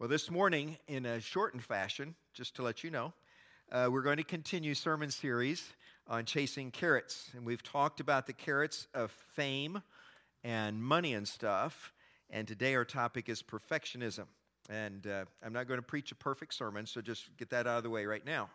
Well, 0.00 0.08
this 0.08 0.30
morning, 0.30 0.78
in 0.86 1.06
a 1.06 1.20
shortened 1.20 1.64
fashion, 1.64 2.14
just 2.32 2.54
to 2.54 2.62
let 2.62 2.84
you 2.84 2.90
know, 2.92 3.12
uh, 3.72 3.88
we're 3.90 4.02
going 4.02 4.18
to 4.18 4.22
continue 4.22 4.72
sermon 4.72 5.10
series 5.10 5.72
on 6.06 6.24
chasing 6.24 6.70
carrots, 6.70 7.32
and 7.34 7.44
we've 7.44 7.64
talked 7.64 7.98
about 7.98 8.24
the 8.24 8.32
carrots 8.32 8.86
of 8.94 9.10
fame 9.10 9.82
and 10.44 10.80
money 10.80 11.14
and 11.14 11.26
stuff. 11.26 11.92
And 12.30 12.46
today 12.46 12.76
our 12.76 12.84
topic 12.84 13.28
is 13.28 13.42
perfectionism. 13.42 14.26
And 14.70 15.04
uh, 15.04 15.24
I'm 15.44 15.52
not 15.52 15.66
going 15.66 15.80
to 15.80 15.86
preach 15.86 16.12
a 16.12 16.14
perfect 16.14 16.54
sermon, 16.54 16.86
so 16.86 17.00
just 17.00 17.36
get 17.36 17.50
that 17.50 17.66
out 17.66 17.78
of 17.78 17.82
the 17.82 17.90
way 17.90 18.06
right 18.06 18.24
now. 18.24 18.50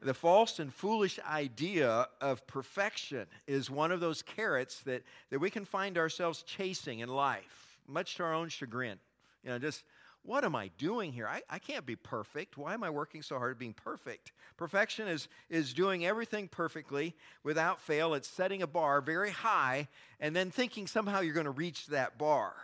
The 0.00 0.14
false 0.14 0.58
and 0.58 0.72
foolish 0.72 1.20
idea 1.28 2.08
of 2.22 2.46
perfection 2.46 3.26
is 3.46 3.70
one 3.70 3.92
of 3.92 4.00
those 4.00 4.22
carrots 4.22 4.80
that, 4.84 5.02
that 5.28 5.38
we 5.38 5.50
can 5.50 5.66
find 5.66 5.98
ourselves 5.98 6.42
chasing 6.44 7.00
in 7.00 7.10
life, 7.10 7.78
much 7.86 8.14
to 8.14 8.22
our 8.22 8.32
own 8.32 8.48
chagrin. 8.48 8.98
You 9.44 9.50
know, 9.50 9.58
just 9.58 9.84
what 10.24 10.44
am 10.44 10.54
I 10.54 10.70
doing 10.78 11.12
here? 11.12 11.26
I, 11.26 11.42
I 11.50 11.58
can't 11.58 11.84
be 11.84 11.96
perfect. 11.96 12.56
Why 12.56 12.74
am 12.74 12.84
I 12.84 12.90
working 12.90 13.22
so 13.22 13.38
hard 13.38 13.52
at 13.52 13.58
being 13.58 13.72
perfect? 13.72 14.32
Perfection 14.56 15.08
is, 15.08 15.28
is 15.50 15.74
doing 15.74 16.06
everything 16.06 16.46
perfectly 16.46 17.16
without 17.42 17.80
fail. 17.80 18.14
It's 18.14 18.28
setting 18.28 18.62
a 18.62 18.66
bar 18.66 19.00
very 19.00 19.30
high 19.30 19.88
and 20.20 20.34
then 20.34 20.50
thinking 20.50 20.86
somehow 20.86 21.20
you're 21.20 21.34
going 21.34 21.44
to 21.44 21.50
reach 21.50 21.86
that 21.88 22.18
bar. 22.18 22.54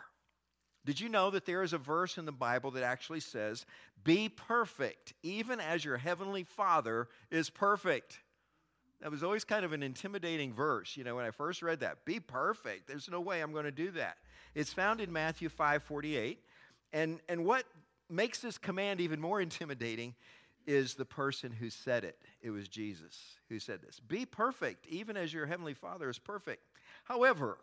Did 0.85 1.01
you 1.01 1.09
know 1.09 1.31
that 1.31 1.47
there 1.47 1.63
is 1.63 1.73
a 1.73 1.79
verse 1.79 2.17
in 2.17 2.25
the 2.25 2.33
Bible 2.33 2.71
that 2.71 2.85
actually 2.85 3.21
says, 3.21 3.67
Be 4.05 4.29
perfect, 4.29 5.13
even 5.23 5.61
as 5.61 5.85
your 5.85 5.99
heavenly 5.99 6.45
Father 6.45 7.09
is 7.31 7.51
perfect? 7.51 8.21
That 9.01 9.11
was 9.11 9.23
always 9.23 9.45
kind 9.45 9.65
of 9.65 9.73
an 9.73 9.83
intimidating 9.83 10.55
verse, 10.55 10.97
you 10.97 11.05
know, 11.05 11.17
when 11.17 11.25
I 11.25 11.31
first 11.31 11.63
read 11.63 11.81
that. 11.81 12.05
Be 12.05 12.21
perfect. 12.21 12.89
There's 12.89 13.11
no 13.11 13.21
way 13.21 13.41
I'm 13.41 13.53
going 13.53 13.65
to 13.65 13.71
do 13.71 13.91
that. 13.93 14.17
It's 14.55 14.73
found 14.73 15.01
in 15.01 15.13
Matthew 15.13 15.49
5 15.49 15.83
48. 15.83 16.41
And, 16.93 17.21
and 17.29 17.45
what 17.45 17.65
makes 18.09 18.41
this 18.41 18.59
command 18.59 19.01
even 19.01 19.21
more 19.21 19.41
intimidating 19.41 20.15
is 20.67 20.95
the 20.95 21.05
person 21.05 21.51
who 21.51 21.71
said 21.71 22.05
it. 22.05 22.19
It 22.43 22.51
was 22.51 22.69
Jesus 22.69 23.19
who 23.49 23.59
said 23.59 23.81
this 23.83 24.01
Be 24.01 24.27
perfect, 24.27 24.87
even 24.87 25.17
as 25.17 25.33
your 25.33 25.47
heavenly 25.47 25.75
Father 25.75 26.09
is 26.09 26.19
perfect. 26.19 26.63
However, 27.05 27.59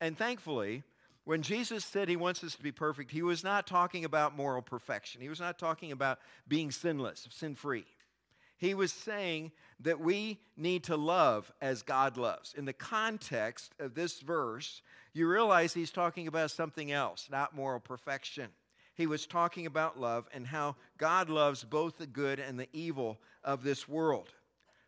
and 0.00 0.16
thankfully, 0.16 0.84
when 1.24 1.42
Jesus 1.42 1.84
said 1.84 2.08
he 2.08 2.14
wants 2.14 2.44
us 2.44 2.54
to 2.54 2.62
be 2.62 2.70
perfect, 2.70 3.10
he 3.10 3.22
was 3.22 3.42
not 3.42 3.66
talking 3.66 4.04
about 4.04 4.36
moral 4.36 4.62
perfection. 4.62 5.20
He 5.20 5.28
was 5.28 5.40
not 5.40 5.58
talking 5.58 5.90
about 5.90 6.20
being 6.46 6.70
sinless, 6.70 7.26
sin 7.30 7.56
free. 7.56 7.84
He 8.58 8.74
was 8.74 8.92
saying 8.92 9.52
that 9.80 10.00
we 10.00 10.40
need 10.56 10.84
to 10.84 10.96
love 10.96 11.52
as 11.60 11.82
God 11.82 12.16
loves. 12.16 12.54
In 12.54 12.64
the 12.64 12.72
context 12.72 13.74
of 13.78 13.94
this 13.94 14.20
verse, 14.20 14.80
you 15.12 15.28
realize 15.28 15.74
he's 15.74 15.90
talking 15.90 16.26
about 16.26 16.50
something 16.50 16.90
else, 16.90 17.28
not 17.30 17.54
moral 17.54 17.80
perfection. 17.80 18.48
He 18.94 19.06
was 19.06 19.26
talking 19.26 19.66
about 19.66 20.00
love 20.00 20.26
and 20.32 20.46
how 20.46 20.76
God 20.96 21.28
loves 21.28 21.64
both 21.64 21.98
the 21.98 22.06
good 22.06 22.40
and 22.40 22.58
the 22.58 22.68
evil 22.72 23.18
of 23.44 23.62
this 23.62 23.86
world. 23.86 24.30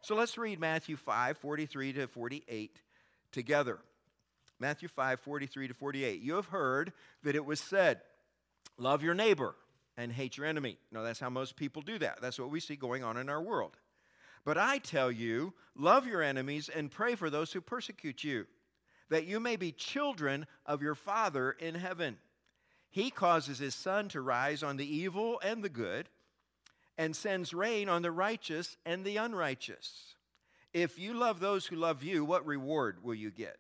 So 0.00 0.14
let's 0.14 0.39
read 0.39 0.58
Matthew 0.58 0.96
5 0.96 1.36
43 1.36 1.92
to 1.94 2.06
48 2.06 2.80
together. 3.33 3.78
Matthew 4.58 4.89
5 4.89 5.20
43 5.20 5.69
to 5.69 5.74
48. 5.74 6.22
You 6.22 6.36
have 6.36 6.46
heard 6.46 6.92
that 7.22 7.36
it 7.36 7.44
was 7.44 7.61
said, 7.61 8.00
Love 8.78 9.02
your 9.02 9.14
neighbor 9.14 9.55
and 9.99 10.13
hate 10.13 10.37
your 10.37 10.47
enemy. 10.47 10.79
No, 10.93 11.03
that's 11.03 11.19
how 11.19 11.29
most 11.29 11.57
people 11.57 11.83
do 11.83 11.99
that. 11.99 12.21
That's 12.23 12.39
what 12.39 12.51
we 12.51 12.61
see 12.61 12.77
going 12.77 13.03
on 13.03 13.17
in 13.17 13.29
our 13.29 13.43
world. 13.43 13.77
But 14.45 14.57
I 14.57 14.79
tell 14.79 15.11
you, 15.11 15.53
love 15.77 16.07
your 16.07 16.23
enemies 16.23 16.71
and 16.71 16.91
pray 16.91 17.17
for 17.17 17.29
those 17.29 17.53
who 17.53 17.61
persecute 17.61 18.23
you, 18.23 18.47
that 19.11 19.27
you 19.27 19.41
may 19.41 19.57
be 19.57 19.73
children 19.73 20.47
of 20.65 20.81
your 20.81 20.95
Father 20.95 21.51
in 21.51 21.75
heaven. 21.75 22.17
He 22.89 23.11
causes 23.11 23.59
his 23.59 23.75
sun 23.75 24.09
to 24.11 24.21
rise 24.21 24.63
on 24.63 24.77
the 24.77 24.97
evil 24.97 25.41
and 25.45 25.63
the 25.63 25.69
good, 25.69 26.09
and 26.97 27.15
sends 27.15 27.53
rain 27.53 27.89
on 27.89 28.03
the 28.03 28.13
righteous 28.13 28.77
and 28.87 29.05
the 29.05 29.17
unrighteous. 29.17 30.15
If 30.73 30.99
you 30.99 31.15
love 31.15 31.41
those 31.41 31.67
who 31.67 31.77
love 31.77 32.03
you, 32.05 32.25
what 32.25 32.47
reward 32.47 33.03
will 33.03 33.14
you 33.14 33.31
get? 33.31 33.58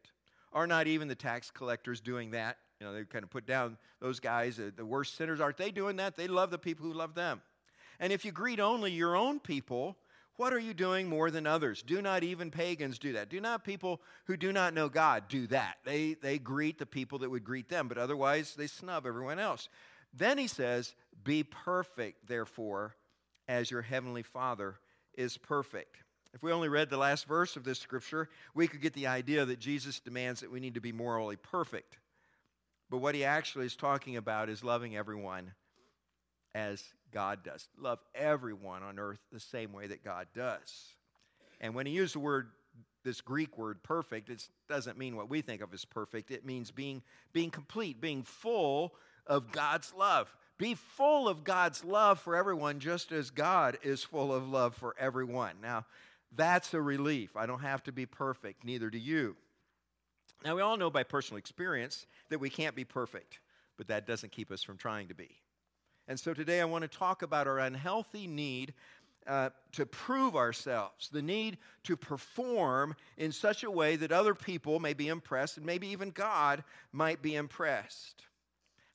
Are 0.52 0.66
not 0.66 0.86
even 0.86 1.08
the 1.08 1.14
tax 1.14 1.50
collectors 1.50 2.00
doing 2.00 2.30
that? 2.30 2.58
You 2.80 2.86
know, 2.86 2.92
they 2.92 3.04
kind 3.04 3.24
of 3.24 3.30
put 3.30 3.46
down 3.46 3.76
those 4.00 4.20
guys, 4.20 4.60
the 4.76 4.84
worst 4.84 5.16
sinners. 5.16 5.40
Aren't 5.40 5.56
they 5.56 5.70
doing 5.70 5.96
that? 5.96 6.16
They 6.16 6.28
love 6.28 6.50
the 6.50 6.58
people 6.58 6.86
who 6.86 6.92
love 6.92 7.14
them. 7.14 7.42
And 7.98 8.12
if 8.12 8.24
you 8.24 8.30
greet 8.30 8.60
only 8.60 8.92
your 8.92 9.16
own 9.16 9.40
people, 9.40 9.96
what 10.36 10.52
are 10.52 10.60
you 10.60 10.72
doing 10.72 11.08
more 11.08 11.32
than 11.32 11.48
others? 11.48 11.82
Do 11.82 12.00
not 12.00 12.22
even 12.22 12.52
pagans 12.52 13.00
do 13.00 13.14
that. 13.14 13.28
Do 13.28 13.40
not 13.40 13.64
people 13.64 14.00
who 14.26 14.36
do 14.36 14.52
not 14.52 14.72
know 14.72 14.88
God 14.88 15.24
do 15.28 15.48
that. 15.48 15.78
They, 15.84 16.14
they 16.14 16.38
greet 16.38 16.78
the 16.78 16.86
people 16.86 17.18
that 17.18 17.30
would 17.30 17.42
greet 17.42 17.68
them, 17.68 17.88
but 17.88 17.98
otherwise 17.98 18.54
they 18.54 18.68
snub 18.68 19.04
everyone 19.04 19.40
else. 19.40 19.68
Then 20.14 20.38
he 20.38 20.46
says, 20.46 20.94
Be 21.24 21.42
perfect, 21.42 22.28
therefore, 22.28 22.94
as 23.48 23.68
your 23.68 23.82
heavenly 23.82 24.22
Father 24.22 24.76
is 25.14 25.36
perfect. 25.36 25.96
If 26.32 26.44
we 26.44 26.52
only 26.52 26.68
read 26.68 26.90
the 26.90 26.96
last 26.98 27.26
verse 27.26 27.56
of 27.56 27.64
this 27.64 27.80
scripture, 27.80 28.28
we 28.54 28.68
could 28.68 28.80
get 28.80 28.92
the 28.92 29.08
idea 29.08 29.44
that 29.44 29.58
Jesus 29.58 29.98
demands 29.98 30.40
that 30.40 30.52
we 30.52 30.60
need 30.60 30.74
to 30.74 30.80
be 30.80 30.92
morally 30.92 31.36
perfect. 31.36 31.98
But 32.90 32.98
what 32.98 33.14
he 33.14 33.24
actually 33.24 33.66
is 33.66 33.76
talking 33.76 34.16
about 34.16 34.48
is 34.48 34.64
loving 34.64 34.96
everyone 34.96 35.52
as 36.54 36.82
God 37.12 37.44
does. 37.44 37.68
Love 37.78 37.98
everyone 38.14 38.82
on 38.82 38.98
earth 38.98 39.20
the 39.32 39.40
same 39.40 39.72
way 39.72 39.86
that 39.86 40.04
God 40.04 40.26
does. 40.34 40.94
And 41.60 41.74
when 41.74 41.86
he 41.86 41.92
used 41.92 42.14
the 42.14 42.20
word, 42.20 42.48
this 43.04 43.20
Greek 43.20 43.56
word 43.58 43.82
perfect, 43.82 44.30
it 44.30 44.46
doesn't 44.68 44.98
mean 44.98 45.16
what 45.16 45.30
we 45.30 45.40
think 45.40 45.60
of 45.60 45.72
as 45.72 45.84
perfect. 45.84 46.30
It 46.30 46.44
means 46.44 46.70
being, 46.70 47.02
being 47.32 47.50
complete, 47.50 48.00
being 48.00 48.22
full 48.22 48.94
of 49.26 49.52
God's 49.52 49.92
love. 49.94 50.34
Be 50.58 50.74
full 50.74 51.28
of 51.28 51.44
God's 51.44 51.84
love 51.84 52.18
for 52.18 52.34
everyone, 52.34 52.80
just 52.80 53.12
as 53.12 53.30
God 53.30 53.78
is 53.82 54.02
full 54.02 54.34
of 54.34 54.48
love 54.48 54.74
for 54.74 54.94
everyone. 54.98 55.54
Now, 55.62 55.86
that's 56.34 56.74
a 56.74 56.80
relief. 56.82 57.36
I 57.36 57.46
don't 57.46 57.60
have 57.60 57.82
to 57.84 57.92
be 57.92 58.06
perfect, 58.06 58.64
neither 58.64 58.90
do 58.90 58.98
you. 58.98 59.36
Now, 60.44 60.54
we 60.54 60.62
all 60.62 60.76
know 60.76 60.90
by 60.90 61.02
personal 61.02 61.38
experience 61.38 62.06
that 62.28 62.38
we 62.38 62.50
can't 62.50 62.74
be 62.74 62.84
perfect, 62.84 63.40
but 63.76 63.88
that 63.88 64.06
doesn't 64.06 64.32
keep 64.32 64.50
us 64.50 64.62
from 64.62 64.76
trying 64.76 65.08
to 65.08 65.14
be. 65.14 65.30
And 66.06 66.18
so 66.18 66.32
today 66.32 66.60
I 66.60 66.64
want 66.64 66.82
to 66.82 66.88
talk 66.88 67.22
about 67.22 67.46
our 67.46 67.58
unhealthy 67.58 68.26
need 68.26 68.72
uh, 69.26 69.50
to 69.72 69.84
prove 69.84 70.36
ourselves, 70.36 71.10
the 71.10 71.20
need 71.20 71.58
to 71.84 71.96
perform 71.96 72.96
in 73.18 73.30
such 73.30 73.62
a 73.62 73.70
way 73.70 73.96
that 73.96 74.10
other 74.10 74.34
people 74.34 74.80
may 74.80 74.94
be 74.94 75.08
impressed 75.08 75.58
and 75.58 75.66
maybe 75.66 75.88
even 75.88 76.10
God 76.10 76.64
might 76.92 77.20
be 77.20 77.36
impressed. 77.36 78.22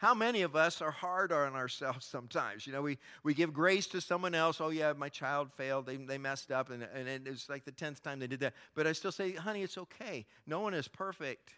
How 0.04 0.14
many 0.14 0.42
of 0.42 0.54
us 0.54 0.82
are 0.82 0.92
hard 0.92 1.32
on 1.32 1.56
ourselves 1.56 2.06
sometimes? 2.12 2.68
You 2.68 2.74
know, 2.74 2.82
we, 2.82 2.98
we 3.24 3.34
give 3.34 3.54
grace 3.54 3.88
to 3.88 4.02
someone 4.02 4.36
else. 4.36 4.60
Oh, 4.60 4.68
yeah, 4.68 4.92
my 4.92 5.08
child 5.08 5.50
failed. 5.54 5.86
They, 5.86 5.96
they 5.96 6.18
messed 6.18 6.52
up. 6.52 6.72
And, 6.72 6.84
and 6.84 7.26
it's 7.26 7.48
like 7.48 7.64
the 7.64 7.72
10th 7.72 8.02
time 8.02 8.20
they 8.20 8.28
did 8.28 8.42
that. 8.42 8.54
But 8.76 8.86
I 8.86 8.92
still 8.92 9.14
say, 9.14 9.32
honey, 9.32 9.64
it's 9.64 9.78
okay. 9.78 10.26
No 10.46 10.60
one 10.60 10.74
is 10.74 10.90
perfect. 10.90 11.54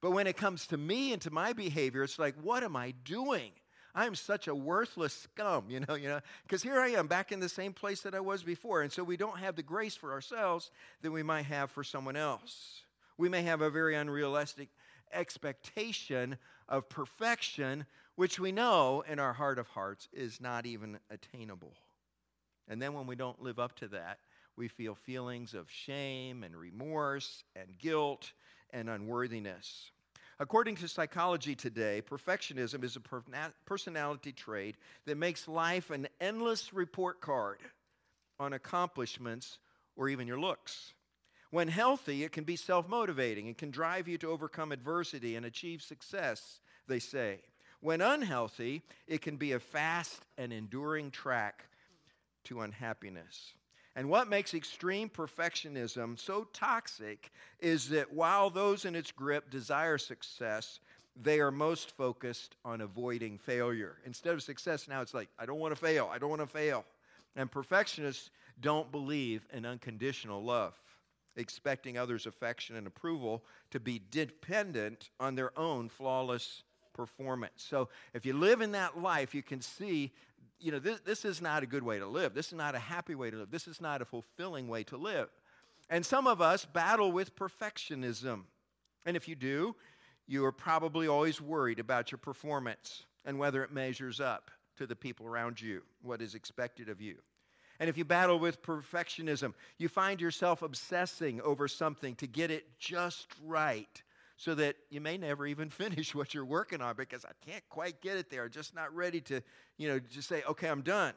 But 0.00 0.12
when 0.12 0.26
it 0.26 0.38
comes 0.38 0.66
to 0.68 0.78
me 0.78 1.12
and 1.12 1.20
to 1.20 1.30
my 1.30 1.52
behavior, 1.52 2.02
it's 2.02 2.18
like, 2.18 2.34
what 2.40 2.64
am 2.64 2.76
I 2.76 2.94
doing? 3.04 3.50
I'm 3.94 4.14
such 4.14 4.48
a 4.48 4.54
worthless 4.54 5.12
scum, 5.12 5.66
you 5.68 5.80
know, 5.80 5.94
you 5.94 6.08
know, 6.08 6.20
because 6.44 6.62
here 6.62 6.80
I 6.80 6.88
am 6.92 7.08
back 7.08 7.30
in 7.30 7.40
the 7.40 7.48
same 7.50 7.74
place 7.74 8.00
that 8.00 8.14
I 8.14 8.20
was 8.20 8.42
before. 8.42 8.80
And 8.80 8.90
so 8.90 9.04
we 9.04 9.18
don't 9.18 9.38
have 9.38 9.54
the 9.54 9.62
grace 9.62 9.96
for 9.96 10.12
ourselves 10.12 10.70
that 11.02 11.10
we 11.10 11.22
might 11.22 11.44
have 11.44 11.70
for 11.70 11.84
someone 11.84 12.16
else. 12.16 12.84
We 13.18 13.28
may 13.28 13.42
have 13.42 13.60
a 13.60 13.68
very 13.68 13.96
unrealistic 13.96 14.70
expectation 15.12 16.36
of 16.68 16.88
perfection, 16.88 17.86
which 18.16 18.38
we 18.38 18.52
know 18.52 19.04
in 19.08 19.18
our 19.18 19.32
heart 19.32 19.58
of 19.58 19.68
hearts 19.68 20.08
is 20.12 20.40
not 20.40 20.66
even 20.66 20.98
attainable. 21.10 21.74
And 22.68 22.80
then 22.80 22.94
when 22.94 23.06
we 23.06 23.16
don't 23.16 23.42
live 23.42 23.58
up 23.58 23.76
to 23.76 23.88
that, 23.88 24.18
we 24.56 24.68
feel 24.68 24.94
feelings 24.94 25.54
of 25.54 25.70
shame 25.70 26.44
and 26.44 26.56
remorse 26.56 27.44
and 27.56 27.78
guilt 27.78 28.32
and 28.70 28.88
unworthiness. 28.88 29.90
According 30.38 30.76
to 30.76 30.88
Psychology 30.88 31.54
Today, 31.54 32.02
perfectionism 32.02 32.84
is 32.84 32.96
a 32.96 33.00
personality 33.64 34.32
trait 34.32 34.76
that 35.06 35.16
makes 35.16 35.46
life 35.46 35.90
an 35.90 36.08
endless 36.20 36.72
report 36.72 37.20
card 37.20 37.58
on 38.40 38.52
accomplishments 38.52 39.58
or 39.96 40.08
even 40.08 40.26
your 40.26 40.40
looks. 40.40 40.94
When 41.52 41.68
healthy, 41.68 42.24
it 42.24 42.32
can 42.32 42.44
be 42.44 42.56
self 42.56 42.88
motivating 42.88 43.46
and 43.46 43.56
can 43.56 43.70
drive 43.70 44.08
you 44.08 44.16
to 44.18 44.30
overcome 44.30 44.72
adversity 44.72 45.36
and 45.36 45.44
achieve 45.44 45.82
success, 45.82 46.60
they 46.88 46.98
say. 46.98 47.40
When 47.80 48.00
unhealthy, 48.00 48.80
it 49.06 49.20
can 49.20 49.36
be 49.36 49.52
a 49.52 49.60
fast 49.60 50.24
and 50.38 50.50
enduring 50.50 51.10
track 51.10 51.66
to 52.44 52.62
unhappiness. 52.62 53.52
And 53.94 54.08
what 54.08 54.30
makes 54.30 54.54
extreme 54.54 55.10
perfectionism 55.10 56.18
so 56.18 56.48
toxic 56.54 57.30
is 57.60 57.90
that 57.90 58.10
while 58.10 58.48
those 58.48 58.86
in 58.86 58.96
its 58.96 59.12
grip 59.12 59.50
desire 59.50 59.98
success, 59.98 60.80
they 61.22 61.38
are 61.38 61.50
most 61.50 61.94
focused 61.94 62.56
on 62.64 62.80
avoiding 62.80 63.36
failure. 63.36 63.98
Instead 64.06 64.32
of 64.32 64.42
success, 64.42 64.88
now 64.88 65.02
it's 65.02 65.12
like, 65.12 65.28
I 65.38 65.44
don't 65.44 65.60
want 65.60 65.74
to 65.74 65.80
fail, 65.80 66.08
I 66.10 66.16
don't 66.16 66.30
want 66.30 66.40
to 66.40 66.46
fail. 66.46 66.86
And 67.36 67.50
perfectionists 67.50 68.30
don't 68.62 68.90
believe 68.90 69.46
in 69.52 69.66
unconditional 69.66 70.42
love 70.42 70.72
expecting 71.36 71.96
others' 71.96 72.26
affection 72.26 72.76
and 72.76 72.86
approval 72.86 73.44
to 73.70 73.80
be 73.80 74.00
dependent 74.10 75.10
on 75.18 75.34
their 75.34 75.56
own 75.58 75.88
flawless 75.88 76.62
performance. 76.92 77.64
So 77.68 77.88
if 78.14 78.26
you 78.26 78.34
live 78.34 78.60
in 78.60 78.72
that 78.72 79.00
life, 79.00 79.34
you 79.34 79.42
can 79.42 79.60
see, 79.60 80.12
you 80.60 80.72
know, 80.72 80.78
this, 80.78 81.00
this 81.00 81.24
is 81.24 81.40
not 81.40 81.62
a 81.62 81.66
good 81.66 81.82
way 81.82 81.98
to 81.98 82.06
live. 82.06 82.34
This 82.34 82.48
is 82.48 82.54
not 82.54 82.74
a 82.74 82.78
happy 82.78 83.14
way 83.14 83.30
to 83.30 83.36
live. 83.36 83.50
This 83.50 83.66
is 83.66 83.80
not 83.80 84.02
a 84.02 84.04
fulfilling 84.04 84.68
way 84.68 84.84
to 84.84 84.96
live. 84.96 85.28
And 85.90 86.04
some 86.04 86.26
of 86.26 86.40
us 86.40 86.64
battle 86.64 87.12
with 87.12 87.34
perfectionism. 87.36 88.42
And 89.04 89.16
if 89.16 89.26
you 89.26 89.34
do, 89.34 89.74
you 90.26 90.44
are 90.44 90.52
probably 90.52 91.08
always 91.08 91.40
worried 91.40 91.78
about 91.78 92.12
your 92.12 92.18
performance 92.18 93.04
and 93.24 93.38
whether 93.38 93.62
it 93.64 93.72
measures 93.72 94.20
up 94.20 94.50
to 94.76 94.86
the 94.86 94.96
people 94.96 95.26
around 95.26 95.60
you, 95.60 95.82
what 96.02 96.22
is 96.22 96.34
expected 96.34 96.88
of 96.88 97.00
you. 97.00 97.16
And 97.82 97.88
if 97.88 97.98
you 97.98 98.04
battle 98.04 98.38
with 98.38 98.62
perfectionism, 98.62 99.54
you 99.76 99.88
find 99.88 100.20
yourself 100.20 100.62
obsessing 100.62 101.40
over 101.40 101.66
something 101.66 102.14
to 102.14 102.28
get 102.28 102.52
it 102.52 102.78
just 102.78 103.26
right 103.44 104.00
so 104.36 104.54
that 104.54 104.76
you 104.88 105.00
may 105.00 105.18
never 105.18 105.48
even 105.48 105.68
finish 105.84 106.14
what 106.14 106.32
you're 106.32 106.44
working 106.44 106.80
on 106.80 106.94
because 106.94 107.24
I 107.24 107.32
can't 107.44 107.68
quite 107.68 108.00
get 108.00 108.18
it 108.18 108.30
there. 108.30 108.48
Just 108.48 108.72
not 108.72 108.94
ready 108.94 109.20
to, 109.22 109.42
you 109.78 109.88
know, 109.88 109.98
just 109.98 110.28
say, 110.28 110.44
okay, 110.48 110.68
I'm 110.68 110.82
done. 110.82 111.12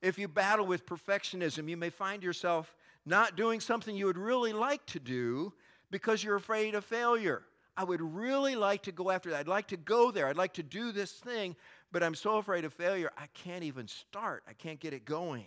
If 0.00 0.18
you 0.18 0.28
battle 0.28 0.64
with 0.64 0.86
perfectionism, 0.86 1.68
you 1.68 1.76
may 1.76 1.90
find 1.90 2.22
yourself 2.22 2.74
not 3.04 3.36
doing 3.36 3.60
something 3.60 3.94
you 3.94 4.06
would 4.06 4.16
really 4.16 4.54
like 4.54 4.86
to 4.86 4.98
do 4.98 5.52
because 5.90 6.24
you're 6.24 6.36
afraid 6.36 6.74
of 6.74 6.86
failure. 6.86 7.42
I 7.76 7.84
would 7.84 8.00
really 8.00 8.56
like 8.56 8.84
to 8.84 8.92
go 8.92 9.10
after 9.10 9.28
that. 9.28 9.40
I'd 9.40 9.48
like 9.48 9.68
to 9.68 9.76
go 9.76 10.10
there. 10.10 10.26
I'd 10.26 10.36
like 10.36 10.54
to 10.54 10.62
do 10.62 10.90
this 10.92 11.12
thing, 11.12 11.54
but 11.92 12.02
I'm 12.02 12.14
so 12.14 12.38
afraid 12.38 12.64
of 12.64 12.72
failure, 12.72 13.10
I 13.16 13.26
can't 13.34 13.64
even 13.64 13.88
start. 13.88 14.44
I 14.48 14.52
can't 14.52 14.80
get 14.80 14.92
it 14.92 15.04
going. 15.04 15.46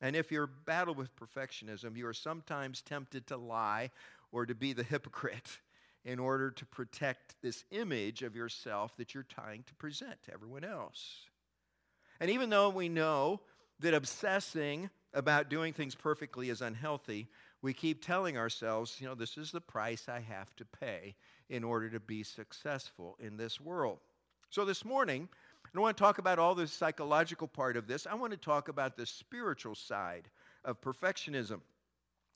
And 0.00 0.16
if 0.16 0.30
you're 0.30 0.46
battled 0.46 0.96
with 0.96 1.14
perfectionism, 1.16 1.96
you 1.96 2.06
are 2.06 2.14
sometimes 2.14 2.82
tempted 2.82 3.26
to 3.28 3.36
lie 3.36 3.90
or 4.32 4.44
to 4.46 4.54
be 4.54 4.72
the 4.72 4.82
hypocrite 4.82 5.58
in 6.04 6.18
order 6.18 6.50
to 6.50 6.66
protect 6.66 7.36
this 7.40 7.64
image 7.70 8.22
of 8.22 8.36
yourself 8.36 8.96
that 8.96 9.14
you're 9.14 9.22
trying 9.22 9.62
to 9.62 9.74
present 9.74 10.22
to 10.24 10.32
everyone 10.32 10.64
else. 10.64 11.28
And 12.20 12.30
even 12.30 12.50
though 12.50 12.68
we 12.68 12.88
know 12.88 13.40
that 13.80 13.94
obsessing 13.94 14.90
about 15.14 15.48
doing 15.48 15.72
things 15.72 15.94
perfectly 15.94 16.50
is 16.50 16.60
unhealthy, 16.60 17.28
we 17.62 17.72
keep 17.72 18.04
telling 18.04 18.36
ourselves, 18.36 19.00
you 19.00 19.06
know, 19.06 19.14
this 19.14 19.38
is 19.38 19.52
the 19.52 19.60
price 19.60 20.08
I 20.08 20.20
have 20.20 20.54
to 20.56 20.64
pay 20.64 21.14
in 21.48 21.64
order 21.64 21.88
to 21.90 22.00
be 22.00 22.22
successful 22.22 23.16
in 23.18 23.36
this 23.36 23.60
world. 23.60 23.98
So 24.50 24.64
this 24.64 24.84
morning, 24.84 25.28
I 25.74 25.76
don't 25.76 25.82
want 25.82 25.96
to 25.96 26.02
talk 26.04 26.18
about 26.18 26.38
all 26.38 26.54
the 26.54 26.68
psychological 26.68 27.48
part 27.48 27.76
of 27.76 27.88
this. 27.88 28.06
I 28.06 28.14
want 28.14 28.30
to 28.30 28.36
talk 28.36 28.68
about 28.68 28.96
the 28.96 29.04
spiritual 29.04 29.74
side 29.74 30.28
of 30.64 30.80
perfectionism. 30.80 31.62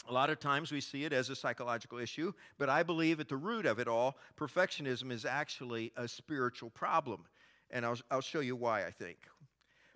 A 0.08 0.12
lot 0.12 0.29
of 0.29 0.40
times 0.40 0.73
we 0.73 0.81
see 0.81 1.05
it 1.05 1.12
as 1.12 1.31
a 1.31 1.37
psychological 1.37 1.99
issue, 1.99 2.32
but 2.58 2.69
I 2.69 2.82
believe 2.82 3.20
at 3.20 3.29
the 3.29 3.37
root 3.37 3.64
of 3.64 3.79
it 3.79 3.87
all, 3.87 4.17
perfectionism 4.37 5.12
is 5.12 5.25
actually 5.25 5.93
a 5.96 6.08
spiritual 6.08 6.70
problem. 6.70 7.26
And 7.70 7.87
I'll, 7.87 7.99
I'll 8.11 8.20
show 8.20 8.40
you 8.40 8.56
why, 8.56 8.85
I 8.85 8.90
think. 8.90 9.19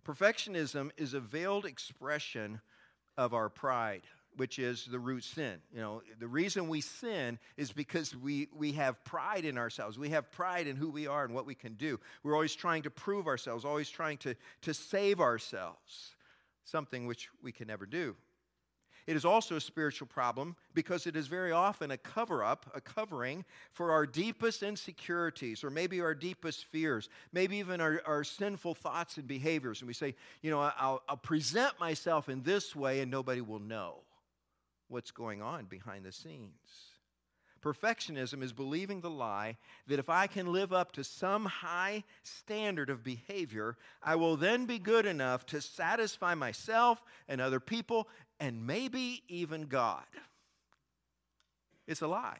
Perfectionism 0.07 0.91
is 0.97 1.13
a 1.13 1.21
veiled 1.21 1.65
expression 1.65 2.61
of 3.17 3.35
our 3.35 3.49
pride, 3.49 4.03
which 4.37 4.59
is 4.59 4.87
the 4.87 4.99
root 4.99 5.25
sin. 5.25 5.59
You 5.75 5.81
know, 5.81 6.03
the 6.19 6.27
reason 6.27 6.69
we 6.69 6.81
sin 6.81 7.39
is 7.57 7.73
because 7.73 8.17
we, 8.17 8.49
we 8.55 8.73
have 8.73 9.03
pride 9.05 9.45
in 9.45 9.59
ourselves. 9.59 9.99
We 9.99 10.11
have 10.11 10.31
pride 10.33 10.67
in 10.67 10.77
who 10.77 10.91
we 10.91 11.07
are 11.07 11.25
and 11.25 11.35
what 11.35 11.47
we 11.47 11.55
can 11.55 11.75
do. 11.75 12.01
We're 12.23 12.35
always 12.35 12.55
trying 12.55 12.83
to 12.83 12.91
prove 12.91 13.27
ourselves, 13.27 13.65
always 13.65 13.91
trying 13.91 14.19
to, 14.19 14.35
to 14.63 14.75
save 14.75 15.21
ourselves, 15.21 16.15
something 16.65 17.07
which 17.07 17.29
we 17.43 17.53
can 17.53 17.69
never 17.69 17.87
do. 17.87 18.17
It 19.07 19.17
is 19.17 19.25
also 19.25 19.57
a 19.57 19.61
spiritual 19.61 20.07
problem 20.07 20.55
because 20.75 21.09
it 21.09 21.17
is 21.17 21.27
very 21.27 21.51
often 21.51 21.91
a 21.91 21.97
cover 21.97 22.45
up, 22.45 22.71
a 22.73 22.81
covering 22.81 23.45
for 23.73 23.91
our 23.91 24.07
deepest 24.07 24.63
insecurities 24.63 25.65
or 25.65 25.71
maybe 25.71 26.01
our 26.01 26.15
deepest 26.15 26.67
fears, 26.67 27.09
maybe 27.33 27.57
even 27.57 27.81
our, 27.81 28.01
our 28.07 28.23
sinful 28.23 28.75
thoughts 28.75 29.17
and 29.17 29.27
behaviors. 29.27 29.81
And 29.81 29.89
we 29.89 29.95
say, 29.95 30.15
you 30.41 30.53
know, 30.53 30.61
I'll, 30.61 31.03
I'll 31.09 31.17
present 31.17 31.81
myself 31.81 32.29
in 32.29 32.45
this 32.45 32.77
way 32.77 33.01
and 33.01 33.11
nobody 33.11 33.41
will 33.41 33.59
know 33.59 34.03
what's 34.93 35.11
going 35.11 35.43
on 35.43 35.65
behind 35.65 36.05
the 36.05 36.13
scenes. 36.13 36.93
Perfectionism 37.63 38.43
is 38.43 38.53
believing 38.53 39.01
the 39.01 39.11
lie 39.11 39.57
that 39.87 40.01
if 40.01 40.09
I 40.09 40.27
can 40.27 40.53
live 40.53 40.73
up 40.73 40.93
to 40.93 41.05
some 41.05 41.45
high 41.45 42.03
standard 42.25 42.91
of 42.91 43.05
behavior, 43.05 43.77
I 44.03 44.17
will 44.17 44.37
then 44.37 44.67
be 44.67 44.81
good 44.81 45.07
enough 45.07 45.47
to 45.47 45.61
satisfy 45.61 46.35
myself 46.35 47.01
and 47.29 47.41
other 47.41 47.61
people 47.61 48.09
and 48.41 48.67
maybe 48.67 49.23
even 49.29 49.63
God. 49.67 50.03
It's 51.87 52.03
a 52.03 52.09
lie. 52.09 52.39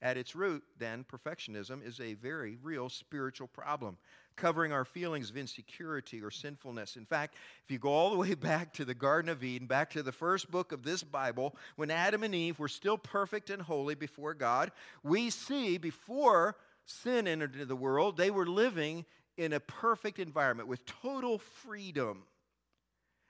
At 0.00 0.16
its 0.16 0.36
root, 0.36 0.62
then, 0.78 1.04
perfectionism 1.04 1.84
is 1.84 2.00
a 2.00 2.14
very 2.14 2.58
real 2.62 2.88
spiritual 2.88 3.48
problem, 3.48 3.96
covering 4.36 4.72
our 4.72 4.84
feelings 4.84 5.30
of 5.30 5.36
insecurity 5.36 6.22
or 6.22 6.30
sinfulness. 6.30 6.96
In 6.96 7.04
fact, 7.04 7.34
if 7.64 7.70
you 7.70 7.78
go 7.78 7.90
all 7.90 8.10
the 8.10 8.16
way 8.16 8.34
back 8.34 8.72
to 8.74 8.84
the 8.84 8.94
Garden 8.94 9.30
of 9.30 9.42
Eden, 9.42 9.66
back 9.66 9.90
to 9.90 10.02
the 10.02 10.12
first 10.12 10.50
book 10.50 10.72
of 10.72 10.82
this 10.82 11.02
Bible, 11.02 11.56
when 11.76 11.90
Adam 11.90 12.22
and 12.22 12.34
Eve 12.34 12.58
were 12.58 12.68
still 12.68 12.98
perfect 12.98 13.50
and 13.50 13.62
holy 13.62 13.94
before 13.94 14.34
God, 14.34 14.70
we 15.02 15.30
see 15.30 15.78
before 15.78 16.56
sin 16.84 17.26
entered 17.26 17.54
into 17.54 17.66
the 17.66 17.76
world, 17.76 18.16
they 18.16 18.30
were 18.30 18.46
living 18.46 19.04
in 19.36 19.52
a 19.52 19.60
perfect 19.60 20.18
environment 20.18 20.68
with 20.68 20.86
total 20.86 21.38
freedom 21.38 22.22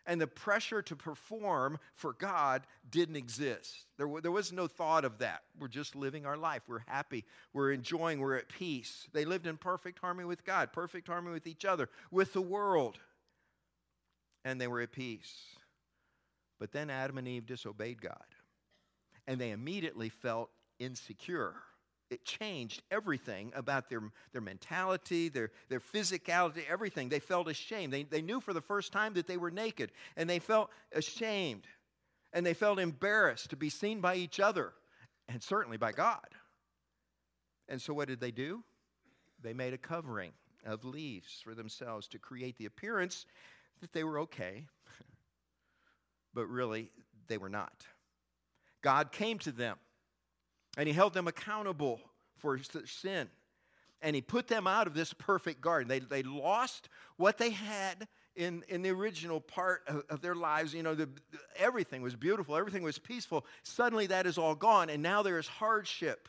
and 0.06 0.20
the 0.20 0.26
pressure 0.26 0.82
to 0.82 0.96
perform 0.96 1.78
for 1.94 2.12
God 2.12 2.62
didn't 2.90 3.16
exist. 3.16 3.86
There, 3.98 4.08
there 4.22 4.30
was 4.30 4.52
no 4.52 4.66
thought 4.66 5.04
of 5.04 5.18
that. 5.18 5.42
We're 5.58 5.68
just 5.68 5.96
living 5.96 6.26
our 6.26 6.36
life. 6.36 6.62
We're 6.68 6.84
happy. 6.86 7.24
We're 7.52 7.72
enjoying. 7.72 8.20
We're 8.20 8.36
at 8.36 8.48
peace. 8.48 9.08
They 9.12 9.24
lived 9.24 9.46
in 9.46 9.56
perfect 9.56 9.98
harmony 9.98 10.26
with 10.26 10.44
God, 10.44 10.72
perfect 10.72 11.08
harmony 11.08 11.34
with 11.34 11.46
each 11.46 11.64
other, 11.64 11.88
with 12.10 12.32
the 12.32 12.42
world. 12.42 12.98
And 14.44 14.60
they 14.60 14.68
were 14.68 14.80
at 14.80 14.92
peace. 14.92 15.34
But 16.58 16.72
then 16.72 16.88
Adam 16.88 17.18
and 17.18 17.28
Eve 17.28 17.46
disobeyed 17.46 18.00
God, 18.00 18.24
and 19.26 19.38
they 19.38 19.50
immediately 19.50 20.08
felt 20.08 20.50
insecure 20.78 21.54
it 22.10 22.24
changed 22.24 22.82
everything 22.90 23.52
about 23.54 23.88
their, 23.88 24.02
their 24.32 24.40
mentality, 24.40 25.28
their, 25.28 25.50
their 25.68 25.80
physicality, 25.80 26.62
everything. 26.68 27.08
They 27.08 27.18
felt 27.18 27.48
ashamed. 27.48 27.92
They, 27.92 28.04
they 28.04 28.22
knew 28.22 28.40
for 28.40 28.52
the 28.52 28.60
first 28.60 28.92
time 28.92 29.14
that 29.14 29.26
they 29.26 29.36
were 29.36 29.50
naked, 29.50 29.90
and 30.16 30.30
they 30.30 30.38
felt 30.38 30.70
ashamed. 30.92 31.66
And 32.32 32.44
they 32.44 32.54
felt 32.54 32.78
embarrassed 32.78 33.50
to 33.50 33.56
be 33.56 33.70
seen 33.70 34.00
by 34.00 34.16
each 34.16 34.38
other, 34.38 34.72
and 35.28 35.42
certainly 35.42 35.76
by 35.78 35.92
God. 35.92 36.26
And 37.68 37.80
so, 37.80 37.92
what 37.92 38.08
did 38.08 38.20
they 38.20 38.30
do? 38.30 38.62
They 39.42 39.52
made 39.52 39.74
a 39.74 39.78
covering 39.78 40.32
of 40.64 40.84
leaves 40.84 41.40
for 41.42 41.54
themselves 41.54 42.06
to 42.08 42.18
create 42.18 42.56
the 42.58 42.66
appearance 42.66 43.26
that 43.80 43.92
they 43.92 44.04
were 44.04 44.20
okay, 44.20 44.66
but 46.34 46.46
really, 46.46 46.90
they 47.26 47.38
were 47.38 47.48
not. 47.48 47.86
God 48.82 49.10
came 49.10 49.38
to 49.40 49.50
them 49.50 49.76
and 50.76 50.86
he 50.86 50.94
held 50.94 51.14
them 51.14 51.28
accountable 51.28 52.00
for 52.36 52.58
sin. 52.58 53.28
And 54.02 54.14
he 54.14 54.20
put 54.20 54.46
them 54.46 54.66
out 54.66 54.86
of 54.86 54.94
this 54.94 55.12
perfect 55.14 55.60
garden. 55.60 55.88
They, 55.88 56.00
they 56.00 56.22
lost 56.22 56.88
what 57.16 57.38
they 57.38 57.50
had 57.50 58.06
in, 58.36 58.62
in 58.68 58.82
the 58.82 58.90
original 58.90 59.40
part 59.40 59.82
of, 59.86 60.04
of 60.10 60.20
their 60.20 60.34
lives. 60.34 60.74
You 60.74 60.82
know, 60.82 60.94
the, 60.94 61.08
everything 61.56 62.02
was 62.02 62.14
beautiful, 62.14 62.56
everything 62.56 62.82
was 62.82 62.98
peaceful. 62.98 63.46
Suddenly 63.62 64.06
that 64.08 64.26
is 64.26 64.36
all 64.36 64.54
gone, 64.54 64.90
and 64.90 65.02
now 65.02 65.22
there 65.22 65.38
is 65.38 65.46
hardship. 65.46 66.28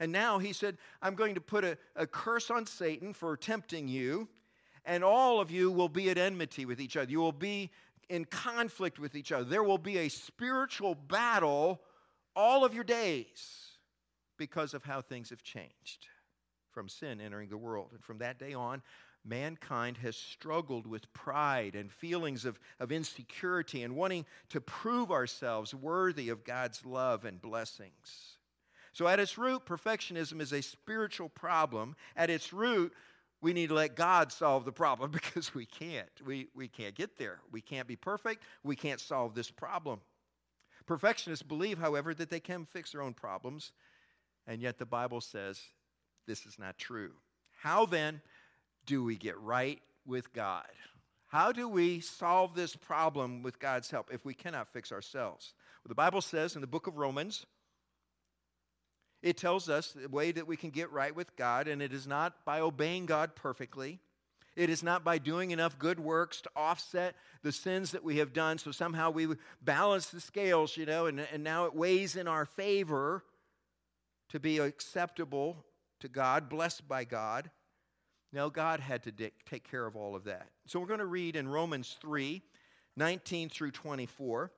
And 0.00 0.12
now 0.12 0.38
he 0.38 0.52
said, 0.52 0.78
I'm 1.02 1.14
going 1.14 1.34
to 1.34 1.40
put 1.40 1.64
a, 1.64 1.78
a 1.96 2.06
curse 2.06 2.50
on 2.50 2.66
Satan 2.66 3.12
for 3.12 3.36
tempting 3.36 3.88
you, 3.88 4.28
and 4.84 5.02
all 5.02 5.40
of 5.40 5.50
you 5.50 5.70
will 5.70 5.88
be 5.88 6.10
at 6.10 6.18
enmity 6.18 6.64
with 6.64 6.80
each 6.80 6.96
other. 6.96 7.10
You 7.10 7.20
will 7.20 7.32
be 7.32 7.70
in 8.08 8.24
conflict 8.24 8.98
with 8.98 9.14
each 9.14 9.32
other. 9.32 9.44
There 9.44 9.62
will 9.62 9.78
be 9.78 9.98
a 9.98 10.08
spiritual 10.08 10.94
battle 10.94 11.80
all 12.36 12.64
of 12.64 12.74
your 12.74 12.84
days 12.84 13.64
because 14.36 14.74
of 14.74 14.84
how 14.84 15.00
things 15.00 15.30
have 15.30 15.42
changed 15.42 16.06
from 16.72 16.88
sin 16.88 17.20
entering 17.20 17.48
the 17.48 17.56
world. 17.56 17.90
And 17.92 18.02
from 18.02 18.18
that 18.18 18.38
day 18.38 18.52
on, 18.52 18.82
mankind 19.24 19.96
has 19.98 20.16
struggled 20.16 20.86
with 20.86 21.12
pride 21.12 21.74
and 21.74 21.90
feelings 21.90 22.44
of, 22.44 22.58
of 22.80 22.92
insecurity 22.92 23.82
and 23.82 23.96
wanting 23.96 24.26
to 24.50 24.60
prove 24.60 25.10
ourselves 25.10 25.74
worthy 25.74 26.28
of 26.28 26.44
God's 26.44 26.84
love 26.84 27.24
and 27.24 27.40
blessings. 27.40 28.38
So, 28.92 29.08
at 29.08 29.18
its 29.18 29.36
root, 29.38 29.64
perfectionism 29.66 30.40
is 30.40 30.52
a 30.52 30.62
spiritual 30.62 31.28
problem. 31.28 31.96
At 32.16 32.30
its 32.30 32.52
root, 32.52 32.92
we 33.40 33.52
need 33.52 33.68
to 33.68 33.74
let 33.74 33.96
God 33.96 34.30
solve 34.30 34.64
the 34.64 34.72
problem 34.72 35.10
because 35.12 35.54
we 35.54 35.66
can't. 35.66 36.08
We, 36.24 36.48
we 36.54 36.68
can't 36.68 36.94
get 36.94 37.18
there. 37.18 37.40
We 37.50 37.60
can't 37.60 37.88
be 37.88 37.96
perfect. 37.96 38.44
We 38.62 38.76
can't 38.76 39.00
solve 39.00 39.34
this 39.34 39.50
problem. 39.50 40.00
Perfectionists 40.86 41.42
believe, 41.42 41.78
however, 41.78 42.14
that 42.14 42.30
they 42.30 42.40
can 42.40 42.66
fix 42.66 42.92
their 42.92 43.02
own 43.02 43.14
problems 43.14 43.72
and 44.46 44.60
yet 44.60 44.78
the 44.78 44.86
Bible 44.86 45.20
says 45.20 45.60
this 46.26 46.46
is 46.46 46.58
not 46.58 46.78
true. 46.78 47.12
How 47.60 47.86
then 47.86 48.20
do 48.86 49.02
we 49.02 49.16
get 49.16 49.38
right 49.40 49.80
with 50.06 50.32
God? 50.32 50.66
How 51.28 51.52
do 51.52 51.68
we 51.68 52.00
solve 52.00 52.54
this 52.54 52.76
problem 52.76 53.42
with 53.42 53.58
God's 53.58 53.90
help 53.90 54.10
if 54.12 54.24
we 54.24 54.34
cannot 54.34 54.72
fix 54.72 54.92
ourselves? 54.92 55.54
Well, 55.82 55.88
the 55.88 55.94
Bible 55.94 56.20
says 56.20 56.54
in 56.54 56.60
the 56.60 56.66
book 56.66 56.86
of 56.86 56.96
Romans, 56.96 57.46
It 59.22 59.36
tells 59.38 59.68
us 59.68 59.92
the 59.92 60.08
way 60.08 60.32
that 60.32 60.46
we 60.46 60.56
can 60.56 60.70
get 60.70 60.92
right 60.92 61.14
with 61.14 61.34
God, 61.36 61.66
and 61.66 61.80
it 61.80 61.92
is 61.92 62.06
not 62.06 62.44
by 62.44 62.60
obeying 62.60 63.06
God 63.06 63.34
perfectly. 63.34 63.98
It 64.56 64.70
is 64.70 64.82
not 64.82 65.02
by 65.02 65.18
doing 65.18 65.50
enough 65.50 65.78
good 65.78 65.98
works 65.98 66.40
to 66.42 66.50
offset 66.54 67.16
the 67.42 67.52
sins 67.52 67.90
that 67.90 68.04
we 68.04 68.18
have 68.18 68.32
done, 68.32 68.58
so 68.58 68.70
somehow 68.70 69.10
we 69.10 69.28
balance 69.62 70.10
the 70.10 70.20
scales, 70.20 70.76
you 70.76 70.86
know, 70.86 71.06
and, 71.06 71.20
and 71.20 71.42
now 71.42 71.66
it 71.66 71.74
weighs 71.74 72.14
in 72.14 72.28
our 72.28 72.44
favor 72.44 73.24
to 74.28 74.38
be 74.38 74.58
acceptable 74.58 75.64
to 76.00 76.08
God, 76.08 76.48
blessed 76.48 76.86
by 76.86 77.04
God. 77.04 77.50
No, 78.32 78.50
God 78.50 78.80
had 78.80 79.02
to 79.04 79.12
take 79.12 79.68
care 79.70 79.86
of 79.86 79.96
all 79.96 80.14
of 80.14 80.24
that. 80.24 80.48
So 80.66 80.80
we're 80.80 80.86
going 80.86 80.98
to 80.98 81.06
read 81.06 81.36
in 81.36 81.48
Romans 81.48 81.96
3 82.00 82.42
19 82.96 83.48
through 83.48 83.72
24, 83.72 84.52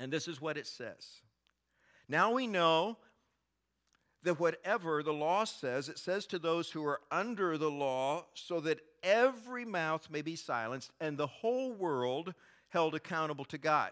and 0.00 0.12
this 0.12 0.26
is 0.26 0.40
what 0.40 0.56
it 0.56 0.66
says. 0.66 1.20
Now 2.08 2.32
we 2.32 2.48
know 2.48 2.96
that 4.22 4.38
whatever 4.38 5.02
the 5.02 5.12
law 5.12 5.44
says, 5.44 5.88
it 5.88 5.98
says 5.98 6.26
to 6.26 6.38
those 6.38 6.70
who 6.70 6.84
are 6.84 7.00
under 7.10 7.56
the 7.56 7.70
law, 7.70 8.24
so 8.34 8.60
that 8.60 8.80
every 9.02 9.64
mouth 9.64 10.08
may 10.10 10.22
be 10.22 10.36
silenced 10.36 10.90
and 11.00 11.16
the 11.16 11.26
whole 11.26 11.72
world 11.72 12.34
held 12.68 12.94
accountable 12.94 13.44
to 13.46 13.58
God. 13.58 13.90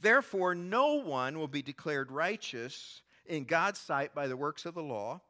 Therefore, 0.00 0.54
no 0.54 0.94
one 0.94 1.38
will 1.38 1.48
be 1.48 1.62
declared 1.62 2.12
righteous 2.12 3.02
in 3.26 3.44
God's 3.44 3.80
sight 3.80 4.14
by 4.14 4.26
the 4.26 4.36
works 4.36 4.64
of 4.64 4.74
the 4.74 4.82
law. 4.82 5.20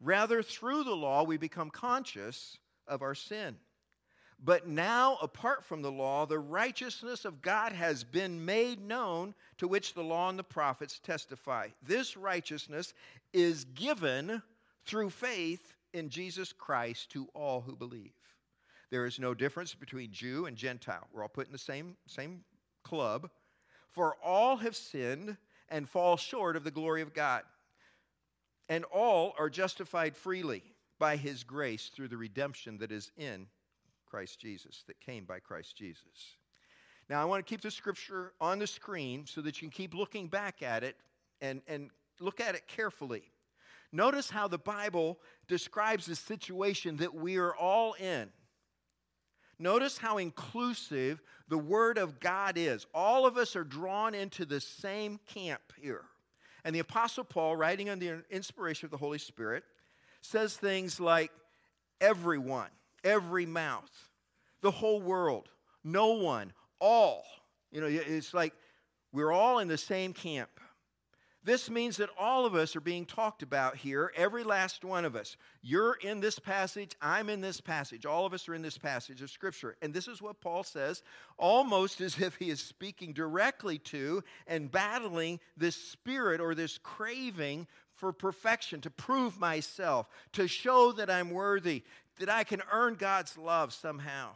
Rather, 0.00 0.42
through 0.42 0.84
the 0.84 0.94
law, 0.94 1.22
we 1.24 1.36
become 1.36 1.70
conscious 1.70 2.56
of 2.86 3.02
our 3.02 3.14
sin. 3.14 3.56
But 4.44 4.68
now, 4.68 5.18
apart 5.20 5.64
from 5.64 5.82
the 5.82 5.90
law, 5.90 6.24
the 6.24 6.38
righteousness 6.38 7.24
of 7.24 7.42
God 7.42 7.72
has 7.72 8.04
been 8.04 8.44
made 8.44 8.80
known, 8.80 9.34
to 9.58 9.66
which 9.66 9.94
the 9.94 10.04
law 10.04 10.28
and 10.28 10.38
the 10.38 10.44
prophets 10.44 11.00
testify. 11.00 11.68
This 11.82 12.16
righteousness 12.16 12.94
is 13.32 13.64
given 13.64 14.40
through 14.86 15.10
faith 15.10 15.74
in 15.92 16.08
Jesus 16.08 16.52
Christ 16.52 17.10
to 17.10 17.28
all 17.34 17.60
who 17.60 17.74
believe. 17.74 18.12
There 18.90 19.06
is 19.06 19.18
no 19.18 19.34
difference 19.34 19.74
between 19.74 20.12
Jew 20.12 20.46
and 20.46 20.56
Gentile. 20.56 21.08
We're 21.12 21.22
all 21.22 21.28
put 21.28 21.46
in 21.46 21.52
the 21.52 21.58
same, 21.58 21.96
same 22.06 22.44
club. 22.84 23.28
For 23.90 24.16
all 24.22 24.56
have 24.58 24.76
sinned 24.76 25.36
and 25.68 25.88
fall 25.88 26.16
short 26.16 26.56
of 26.56 26.62
the 26.62 26.70
glory 26.70 27.02
of 27.02 27.12
God. 27.12 27.42
And 28.68 28.84
all 28.84 29.34
are 29.38 29.50
justified 29.50 30.16
freely 30.16 30.62
by 30.98 31.16
his 31.16 31.42
grace 31.42 31.90
through 31.94 32.08
the 32.08 32.16
redemption 32.16 32.78
that 32.78 32.92
is 32.92 33.10
in 33.16 33.48
Christ 34.08 34.40
Jesus, 34.40 34.84
that 34.86 35.00
came 35.00 35.24
by 35.24 35.38
Christ 35.38 35.76
Jesus. 35.76 36.36
Now, 37.08 37.22
I 37.22 37.24
want 37.24 37.44
to 37.44 37.48
keep 37.48 37.62
the 37.62 37.70
scripture 37.70 38.32
on 38.40 38.58
the 38.58 38.66
screen 38.66 39.24
so 39.26 39.40
that 39.40 39.60
you 39.60 39.68
can 39.68 39.76
keep 39.76 39.94
looking 39.94 40.28
back 40.28 40.62
at 40.62 40.84
it 40.84 40.96
and, 41.40 41.62
and 41.66 41.90
look 42.20 42.40
at 42.40 42.54
it 42.54 42.66
carefully. 42.66 43.30
Notice 43.92 44.28
how 44.28 44.48
the 44.48 44.58
Bible 44.58 45.18
describes 45.46 46.06
the 46.06 46.14
situation 46.14 46.98
that 46.98 47.14
we 47.14 47.38
are 47.38 47.54
all 47.54 47.94
in. 47.94 48.28
Notice 49.58 49.98
how 49.98 50.18
inclusive 50.18 51.22
the 51.48 51.58
Word 51.58 51.98
of 51.98 52.20
God 52.20 52.56
is. 52.56 52.86
All 52.94 53.26
of 53.26 53.36
us 53.36 53.56
are 53.56 53.64
drawn 53.64 54.14
into 54.14 54.44
the 54.44 54.60
same 54.60 55.18
camp 55.26 55.62
here. 55.80 56.04
And 56.64 56.74
the 56.74 56.80
Apostle 56.80 57.24
Paul, 57.24 57.56
writing 57.56 57.88
under 57.88 58.18
the 58.18 58.34
inspiration 58.34 58.86
of 58.86 58.90
the 58.90 58.98
Holy 58.98 59.18
Spirit, 59.18 59.64
says 60.20 60.56
things 60.56 61.00
like 61.00 61.32
everyone, 62.00 62.68
every 63.04 63.46
mouth, 63.46 63.90
the 64.60 64.70
whole 64.70 65.00
world, 65.00 65.48
no 65.84 66.12
one, 66.12 66.52
all. 66.80 67.24
You 67.70 67.80
know, 67.80 67.86
it's 67.86 68.34
like 68.34 68.54
we're 69.12 69.32
all 69.32 69.58
in 69.58 69.68
the 69.68 69.78
same 69.78 70.12
camp. 70.12 70.50
This 71.44 71.70
means 71.70 71.96
that 71.96 72.10
all 72.18 72.44
of 72.44 72.54
us 72.54 72.76
are 72.76 72.80
being 72.80 73.06
talked 73.06 73.42
about 73.42 73.76
here, 73.76 74.12
every 74.16 74.44
last 74.44 74.84
one 74.84 75.06
of 75.06 75.16
us. 75.16 75.36
You're 75.62 75.94
in 75.94 76.20
this 76.20 76.38
passage, 76.38 76.94
I'm 77.00 77.30
in 77.30 77.40
this 77.40 77.60
passage. 77.60 78.04
All 78.04 78.26
of 78.26 78.34
us 78.34 78.48
are 78.48 78.54
in 78.54 78.60
this 78.60 78.76
passage 78.76 79.22
of 79.22 79.30
Scripture. 79.30 79.76
And 79.80 79.94
this 79.94 80.08
is 80.08 80.20
what 80.20 80.42
Paul 80.42 80.62
says, 80.62 81.02
almost 81.38 82.02
as 82.02 82.18
if 82.20 82.34
he 82.36 82.50
is 82.50 82.60
speaking 82.60 83.14
directly 83.14 83.78
to 83.78 84.22
and 84.46 84.70
battling 84.70 85.40
this 85.56 85.76
spirit 85.76 86.40
or 86.40 86.54
this 86.54 86.76
craving 86.76 87.66
for 87.94 88.12
perfection, 88.12 88.80
to 88.82 88.90
prove 88.90 89.40
myself, 89.40 90.08
to 90.32 90.46
show 90.48 90.92
that 90.92 91.10
I'm 91.10 91.30
worthy, 91.30 91.82
that 92.18 92.30
I 92.30 92.44
can 92.44 92.62
earn 92.72 92.94
God's 92.94 93.36
love 93.36 93.72
somehow. 93.72 94.30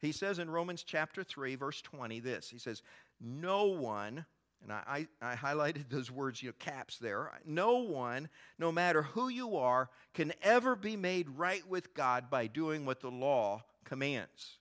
He 0.00 0.12
says 0.12 0.38
in 0.38 0.50
Romans 0.50 0.82
chapter 0.82 1.22
3, 1.22 1.54
verse 1.54 1.80
20, 1.82 2.20
this 2.20 2.48
He 2.50 2.58
says, 2.58 2.82
No 3.20 3.66
one 3.66 4.24
and 4.62 4.72
I, 4.72 5.06
I, 5.20 5.32
I, 5.32 5.34
highlighted 5.34 5.88
those 5.90 6.10
words, 6.10 6.42
you 6.42 6.50
know, 6.50 6.54
caps 6.58 6.98
there. 6.98 7.30
No 7.44 7.78
one, 7.78 8.28
no 8.58 8.70
matter 8.70 9.02
who 9.02 9.28
you 9.28 9.56
are, 9.56 9.90
can 10.14 10.32
ever 10.42 10.76
be 10.76 10.96
made 10.96 11.28
right 11.30 11.66
with 11.68 11.94
God 11.94 12.30
by 12.30 12.46
doing 12.46 12.86
what 12.86 13.00
the 13.00 13.10
law 13.10 13.64
commands. 13.84 14.58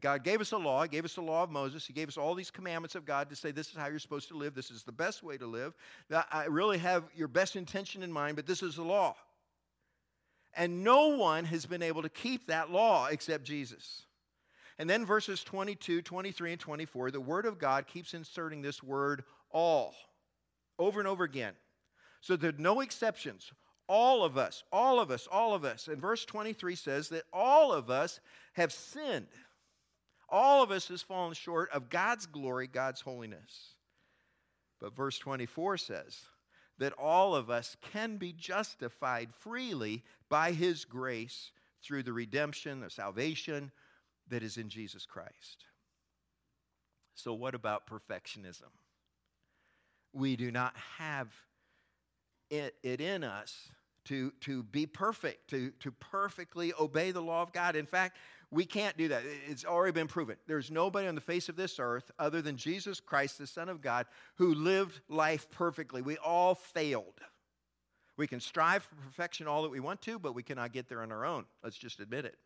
God 0.00 0.24
gave 0.24 0.40
us 0.40 0.50
a 0.50 0.56
law. 0.56 0.82
He 0.82 0.88
gave 0.88 1.04
us 1.04 1.14
the 1.14 1.20
law 1.20 1.44
of 1.44 1.50
Moses. 1.50 1.86
He 1.86 1.92
gave 1.92 2.08
us 2.08 2.16
all 2.16 2.34
these 2.34 2.50
commandments 2.50 2.96
of 2.96 3.04
God 3.04 3.30
to 3.30 3.36
say 3.36 3.52
this 3.52 3.68
is 3.68 3.76
how 3.76 3.86
you're 3.86 4.00
supposed 4.00 4.28
to 4.28 4.36
live. 4.36 4.52
This 4.52 4.72
is 4.72 4.82
the 4.82 4.90
best 4.90 5.22
way 5.22 5.36
to 5.36 5.46
live. 5.46 5.74
I 6.32 6.46
really 6.46 6.78
have 6.78 7.04
your 7.14 7.28
best 7.28 7.54
intention 7.54 8.02
in 8.02 8.10
mind, 8.10 8.34
but 8.34 8.46
this 8.46 8.64
is 8.64 8.76
the 8.76 8.82
law. 8.82 9.14
And 10.56 10.82
no 10.82 11.08
one 11.08 11.44
has 11.44 11.66
been 11.66 11.82
able 11.82 12.02
to 12.02 12.08
keep 12.08 12.46
that 12.46 12.70
law 12.70 13.06
except 13.06 13.44
Jesus. 13.44 14.02
And 14.78 14.88
then 14.88 15.06
verses 15.06 15.44
22, 15.44 16.02
23, 16.02 16.52
and 16.52 16.60
24, 16.60 17.10
the 17.10 17.20
Word 17.20 17.46
of 17.46 17.58
God 17.58 17.86
keeps 17.86 18.14
inserting 18.14 18.62
this 18.62 18.82
word 18.82 19.24
all 19.50 19.94
over 20.78 20.98
and 20.98 21.08
over 21.08 21.24
again. 21.24 21.54
So 22.20 22.36
there 22.36 22.50
are 22.50 22.54
no 22.58 22.80
exceptions. 22.80 23.52
All 23.88 24.24
of 24.24 24.36
us, 24.36 24.64
all 24.72 24.98
of 24.98 25.10
us, 25.10 25.28
all 25.30 25.54
of 25.54 25.64
us. 25.64 25.88
And 25.88 26.00
verse 26.00 26.24
23 26.24 26.74
says 26.74 27.08
that 27.10 27.24
all 27.32 27.72
of 27.72 27.88
us 27.88 28.20
have 28.54 28.72
sinned. 28.72 29.28
All 30.28 30.62
of 30.62 30.70
us 30.70 30.88
has 30.88 31.02
fallen 31.02 31.34
short 31.34 31.70
of 31.70 31.88
God's 31.88 32.26
glory, 32.26 32.66
God's 32.66 33.00
holiness. 33.00 33.74
But 34.80 34.94
verse 34.94 35.18
24 35.18 35.78
says 35.78 36.18
that 36.78 36.92
all 36.98 37.34
of 37.34 37.50
us 37.50 37.76
can 37.92 38.16
be 38.16 38.32
justified 38.32 39.34
freely 39.34 40.04
by 40.28 40.52
His 40.52 40.84
grace 40.84 41.52
through 41.82 42.02
the 42.02 42.12
redemption, 42.12 42.80
the 42.80 42.90
salvation, 42.90 43.70
that 44.28 44.42
is 44.42 44.56
in 44.56 44.68
Jesus 44.68 45.06
Christ. 45.06 45.64
So, 47.14 47.32
what 47.32 47.54
about 47.54 47.88
perfectionism? 47.88 48.72
We 50.12 50.36
do 50.36 50.50
not 50.50 50.74
have 50.98 51.28
it, 52.50 52.74
it 52.82 53.00
in 53.00 53.24
us 53.24 53.68
to, 54.06 54.32
to 54.40 54.62
be 54.62 54.86
perfect, 54.86 55.50
to, 55.50 55.70
to 55.80 55.90
perfectly 55.90 56.72
obey 56.78 57.10
the 57.10 57.20
law 57.20 57.42
of 57.42 57.52
God. 57.52 57.76
In 57.76 57.86
fact, 57.86 58.16
we 58.50 58.64
can't 58.64 58.96
do 58.96 59.08
that. 59.08 59.22
It's 59.48 59.64
already 59.64 59.92
been 59.92 60.06
proven. 60.06 60.36
There's 60.46 60.70
nobody 60.70 61.08
on 61.08 61.14
the 61.14 61.20
face 61.20 61.48
of 61.48 61.56
this 61.56 61.78
earth 61.78 62.10
other 62.18 62.40
than 62.40 62.56
Jesus 62.56 63.00
Christ, 63.00 63.38
the 63.38 63.46
Son 63.46 63.68
of 63.68 63.80
God, 63.80 64.06
who 64.36 64.54
lived 64.54 65.00
life 65.08 65.50
perfectly. 65.50 66.00
We 66.00 66.16
all 66.18 66.54
failed. 66.54 67.20
We 68.16 68.26
can 68.26 68.40
strive 68.40 68.84
for 68.84 68.94
perfection 68.96 69.46
all 69.46 69.62
that 69.62 69.70
we 69.70 69.80
want 69.80 70.00
to, 70.02 70.18
but 70.18 70.34
we 70.34 70.42
cannot 70.42 70.72
get 70.72 70.88
there 70.88 71.02
on 71.02 71.12
our 71.12 71.26
own. 71.26 71.44
Let's 71.62 71.76
just 71.76 72.00
admit 72.00 72.24
it. 72.24 72.36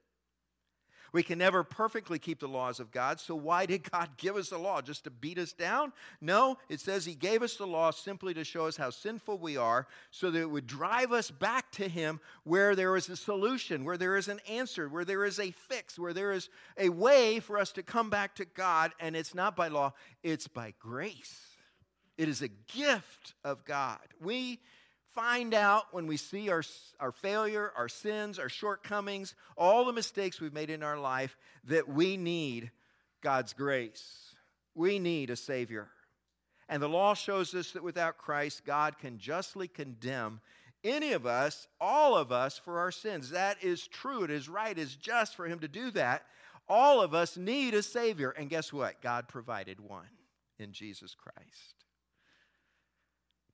We 1.12 1.22
can 1.22 1.38
never 1.38 1.64
perfectly 1.64 2.18
keep 2.18 2.40
the 2.40 2.48
laws 2.48 2.80
of 2.80 2.90
God, 2.90 3.20
so 3.20 3.34
why 3.34 3.66
did 3.66 3.90
God 3.90 4.10
give 4.16 4.36
us 4.36 4.50
the 4.50 4.58
law? 4.58 4.80
Just 4.80 5.04
to 5.04 5.10
beat 5.10 5.38
us 5.38 5.52
down? 5.52 5.92
No, 6.20 6.58
it 6.68 6.80
says 6.80 7.04
He 7.04 7.14
gave 7.14 7.42
us 7.42 7.56
the 7.56 7.66
law 7.66 7.90
simply 7.90 8.34
to 8.34 8.44
show 8.44 8.66
us 8.66 8.76
how 8.76 8.90
sinful 8.90 9.38
we 9.38 9.56
are, 9.56 9.86
so 10.10 10.30
that 10.30 10.40
it 10.40 10.50
would 10.50 10.66
drive 10.66 11.12
us 11.12 11.30
back 11.30 11.70
to 11.72 11.88
Him 11.88 12.20
where 12.44 12.74
there 12.74 12.96
is 12.96 13.08
a 13.08 13.16
solution, 13.16 13.84
where 13.84 13.98
there 13.98 14.16
is 14.16 14.28
an 14.28 14.40
answer, 14.48 14.88
where 14.88 15.04
there 15.04 15.24
is 15.24 15.38
a 15.38 15.50
fix, 15.50 15.98
where 15.98 16.12
there 16.12 16.32
is 16.32 16.48
a 16.76 16.88
way 16.88 17.40
for 17.40 17.58
us 17.58 17.72
to 17.72 17.82
come 17.82 18.10
back 18.10 18.34
to 18.36 18.44
God, 18.44 18.92
and 19.00 19.16
it's 19.16 19.34
not 19.34 19.56
by 19.56 19.68
law, 19.68 19.92
it's 20.22 20.48
by 20.48 20.74
grace. 20.78 21.50
It 22.18 22.28
is 22.28 22.42
a 22.42 22.48
gift 22.48 23.34
of 23.44 23.64
God. 23.64 24.00
We 24.20 24.60
find 25.14 25.54
out 25.54 25.92
when 25.92 26.06
we 26.06 26.16
see 26.16 26.50
our, 26.50 26.62
our 26.98 27.12
failure, 27.12 27.72
our 27.76 27.88
sins, 27.88 28.38
our 28.38 28.48
shortcomings, 28.48 29.34
all 29.56 29.84
the 29.84 29.92
mistakes 29.92 30.40
we've 30.40 30.52
made 30.52 30.70
in 30.70 30.82
our 30.82 30.98
life, 30.98 31.36
that 31.64 31.88
we 31.88 32.16
need 32.16 32.70
God's 33.22 33.52
grace. 33.52 34.34
We 34.74 34.98
need 34.98 35.30
a 35.30 35.36
Savior. 35.36 35.88
And 36.68 36.82
the 36.82 36.88
law 36.88 37.14
shows 37.14 37.54
us 37.54 37.72
that 37.72 37.82
without 37.82 38.18
Christ, 38.18 38.64
God 38.64 38.98
can 38.98 39.18
justly 39.18 39.66
condemn 39.66 40.40
any 40.84 41.12
of 41.12 41.26
us, 41.26 41.66
all 41.80 42.16
of 42.16 42.32
us, 42.32 42.58
for 42.58 42.78
our 42.78 42.92
sins. 42.92 43.30
That 43.30 43.62
is 43.62 43.86
true. 43.86 44.22
It 44.24 44.30
is 44.30 44.48
right. 44.48 44.76
It 44.76 44.80
is 44.80 44.94
just 44.94 45.34
for 45.34 45.46
Him 45.46 45.58
to 45.60 45.68
do 45.68 45.90
that. 45.90 46.24
All 46.68 47.02
of 47.02 47.12
us 47.12 47.36
need 47.36 47.74
a 47.74 47.82
Savior. 47.82 48.30
And 48.30 48.48
guess 48.48 48.72
what? 48.72 49.02
God 49.02 49.28
provided 49.28 49.80
one 49.80 50.08
in 50.58 50.72
Jesus 50.72 51.14
Christ. 51.14 51.84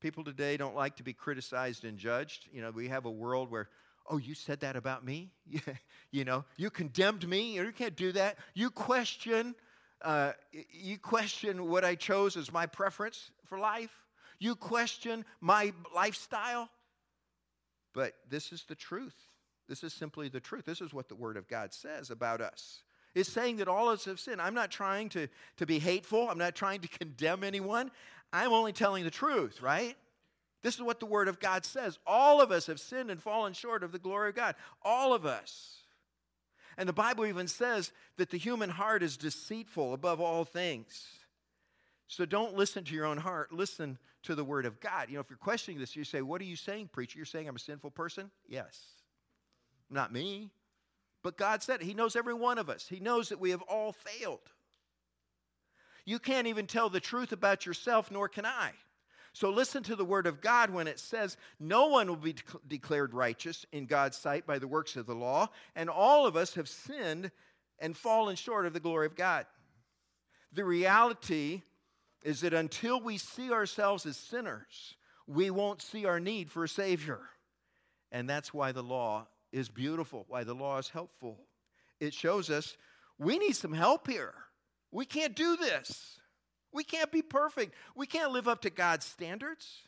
People 0.00 0.24
today 0.24 0.56
don't 0.56 0.74
like 0.74 0.96
to 0.96 1.02
be 1.02 1.12
criticized 1.12 1.84
and 1.84 1.98
judged. 1.98 2.46
You 2.52 2.62
know, 2.62 2.70
we 2.70 2.88
have 2.88 3.06
a 3.06 3.10
world 3.10 3.50
where, 3.50 3.68
oh, 4.08 4.18
you 4.18 4.34
said 4.34 4.60
that 4.60 4.76
about 4.76 5.04
me? 5.04 5.30
you 6.10 6.24
know, 6.24 6.44
you 6.56 6.70
condemned 6.70 7.26
me. 7.28 7.54
You 7.54 7.72
can't 7.72 7.96
do 7.96 8.12
that. 8.12 8.38
You 8.54 8.70
question, 8.70 9.54
uh, 10.02 10.32
you 10.70 10.98
question 10.98 11.68
what 11.68 11.84
I 11.84 11.94
chose 11.94 12.36
as 12.36 12.52
my 12.52 12.66
preference 12.66 13.30
for 13.46 13.58
life. 13.58 13.90
You 14.38 14.54
question 14.54 15.24
my 15.40 15.72
lifestyle. 15.94 16.68
But 17.94 18.12
this 18.28 18.52
is 18.52 18.64
the 18.68 18.74
truth. 18.74 19.16
This 19.68 19.82
is 19.82 19.92
simply 19.92 20.28
the 20.28 20.40
truth. 20.40 20.64
This 20.64 20.80
is 20.80 20.92
what 20.92 21.08
the 21.08 21.14
Word 21.14 21.36
of 21.36 21.48
God 21.48 21.72
says 21.72 22.10
about 22.10 22.40
us. 22.40 22.82
It's 23.16 23.32
saying 23.32 23.56
that 23.56 23.68
all 23.68 23.88
of 23.88 23.94
us 23.94 24.04
have 24.04 24.20
sinned. 24.20 24.42
I'm 24.42 24.52
not 24.52 24.70
trying 24.70 25.08
to, 25.10 25.26
to 25.56 25.64
be 25.64 25.78
hateful, 25.78 26.28
I'm 26.28 26.36
not 26.36 26.54
trying 26.54 26.80
to 26.82 26.88
condemn 27.00 27.42
anyone. 27.42 27.90
I'm 28.32 28.52
only 28.52 28.72
telling 28.72 29.04
the 29.04 29.10
truth, 29.10 29.62
right? 29.62 29.96
This 30.62 30.74
is 30.74 30.82
what 30.82 31.00
the 31.00 31.06
Word 31.06 31.28
of 31.28 31.38
God 31.40 31.64
says. 31.64 31.98
All 32.06 32.40
of 32.40 32.50
us 32.50 32.66
have 32.66 32.80
sinned 32.80 33.10
and 33.10 33.22
fallen 33.22 33.52
short 33.52 33.82
of 33.82 33.92
the 33.92 33.98
glory 33.98 34.30
of 34.30 34.34
God. 34.34 34.56
All 34.82 35.14
of 35.14 35.24
us. 35.24 35.76
And 36.76 36.88
the 36.88 36.92
Bible 36.92 37.24
even 37.24 37.48
says 37.48 37.92
that 38.16 38.30
the 38.30 38.36
human 38.36 38.70
heart 38.70 39.02
is 39.02 39.16
deceitful 39.16 39.94
above 39.94 40.20
all 40.20 40.44
things. 40.44 41.06
So 42.08 42.24
don't 42.24 42.56
listen 42.56 42.84
to 42.84 42.94
your 42.94 43.06
own 43.06 43.18
heart. 43.18 43.52
Listen 43.52 43.98
to 44.24 44.34
the 44.34 44.44
Word 44.44 44.66
of 44.66 44.80
God. 44.80 45.08
You 45.08 45.14
know, 45.14 45.20
if 45.20 45.30
you're 45.30 45.38
questioning 45.38 45.80
this, 45.80 45.96
you 45.96 46.04
say, 46.04 46.22
What 46.22 46.40
are 46.40 46.44
you 46.44 46.56
saying, 46.56 46.90
preacher? 46.92 47.18
You're 47.18 47.26
saying 47.26 47.48
I'm 47.48 47.56
a 47.56 47.60
sinful 47.60 47.92
person? 47.92 48.30
Yes. 48.48 48.80
Not 49.90 50.12
me. 50.12 50.50
But 51.22 51.36
God 51.36 51.62
said 51.62 51.80
it. 51.80 51.86
He 51.86 51.94
knows 51.94 52.14
every 52.14 52.34
one 52.34 52.58
of 52.58 52.68
us, 52.68 52.86
He 52.88 53.00
knows 53.00 53.28
that 53.30 53.40
we 53.40 53.50
have 53.50 53.62
all 53.62 53.92
failed. 53.92 54.50
You 56.06 56.18
can't 56.18 56.46
even 56.46 56.66
tell 56.66 56.88
the 56.88 57.00
truth 57.00 57.32
about 57.32 57.66
yourself, 57.66 58.10
nor 58.10 58.28
can 58.28 58.46
I. 58.46 58.70
So 59.32 59.50
listen 59.50 59.82
to 59.82 59.96
the 59.96 60.04
word 60.04 60.26
of 60.26 60.40
God 60.40 60.70
when 60.70 60.86
it 60.86 60.98
says, 60.98 61.36
No 61.60 61.88
one 61.88 62.08
will 62.08 62.16
be 62.16 62.32
de- 62.32 62.42
declared 62.68 63.12
righteous 63.12 63.66
in 63.70 63.84
God's 63.84 64.16
sight 64.16 64.46
by 64.46 64.58
the 64.58 64.68
works 64.68 64.96
of 64.96 65.04
the 65.04 65.14
law, 65.14 65.50
and 65.74 65.90
all 65.90 66.26
of 66.26 66.36
us 66.36 66.54
have 66.54 66.70
sinned 66.70 67.30
and 67.78 67.94
fallen 67.94 68.36
short 68.36 68.64
of 68.64 68.72
the 68.72 68.80
glory 68.80 69.04
of 69.04 69.14
God. 69.14 69.44
The 70.54 70.64
reality 70.64 71.60
is 72.24 72.40
that 72.40 72.54
until 72.54 72.98
we 72.98 73.18
see 73.18 73.52
ourselves 73.52 74.06
as 74.06 74.16
sinners, 74.16 74.94
we 75.26 75.50
won't 75.50 75.82
see 75.82 76.06
our 76.06 76.18
need 76.18 76.50
for 76.50 76.64
a 76.64 76.68
Savior. 76.68 77.20
And 78.10 78.30
that's 78.30 78.54
why 78.54 78.72
the 78.72 78.82
law 78.82 79.26
is 79.52 79.68
beautiful, 79.68 80.24
why 80.28 80.44
the 80.44 80.54
law 80.54 80.78
is 80.78 80.88
helpful. 80.88 81.40
It 82.00 82.14
shows 82.14 82.48
us 82.48 82.76
we 83.18 83.38
need 83.38 83.56
some 83.56 83.74
help 83.74 84.08
here. 84.08 84.34
We 84.90 85.04
can't 85.04 85.34
do 85.34 85.56
this. 85.56 86.18
We 86.72 86.84
can't 86.84 87.10
be 87.10 87.22
perfect. 87.22 87.74
We 87.94 88.06
can't 88.06 88.32
live 88.32 88.48
up 88.48 88.62
to 88.62 88.70
God's 88.70 89.06
standards. 89.06 89.82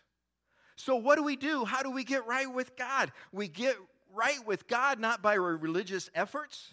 So, 0.76 0.96
what 0.96 1.16
do 1.16 1.24
we 1.24 1.36
do? 1.36 1.64
How 1.64 1.82
do 1.82 1.90
we 1.90 2.04
get 2.04 2.26
right 2.26 2.52
with 2.52 2.76
God? 2.76 3.12
We 3.32 3.48
get 3.48 3.76
right 4.14 4.44
with 4.46 4.68
God 4.68 5.00
not 5.00 5.22
by 5.22 5.34
religious 5.34 6.08
efforts, 6.14 6.68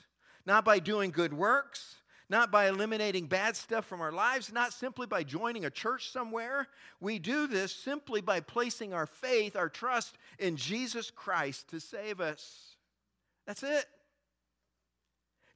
not 0.46 0.64
by 0.64 0.80
doing 0.80 1.12
good 1.12 1.34
works, 1.34 1.96
not 2.30 2.52
by 2.52 2.68
eliminating 2.68 3.28
bad 3.28 3.56
stuff 3.56 3.86
from 3.86 4.02
our 4.02 4.12
lives, 4.12 4.52
not 4.52 4.74
simply 4.74 5.06
by 5.06 5.24
joining 5.24 5.66
a 5.66 5.70
church 5.70 6.10
somewhere. 6.12 6.68
We 7.00 7.20
do 7.20 7.48
this 7.48 7.74
simply 7.74 8.22
by 8.22 8.40
placing 8.40 8.94
our 8.94 9.06
faith, 9.06 9.56
our 9.56 9.70
trust 9.70 10.18
in 10.40 10.56
Jesus 10.56 11.12
Christ 11.12 11.68
to 11.70 11.80
save 11.80 12.22
us. 12.22 12.76
That's 13.46 13.64
it. 13.64 13.86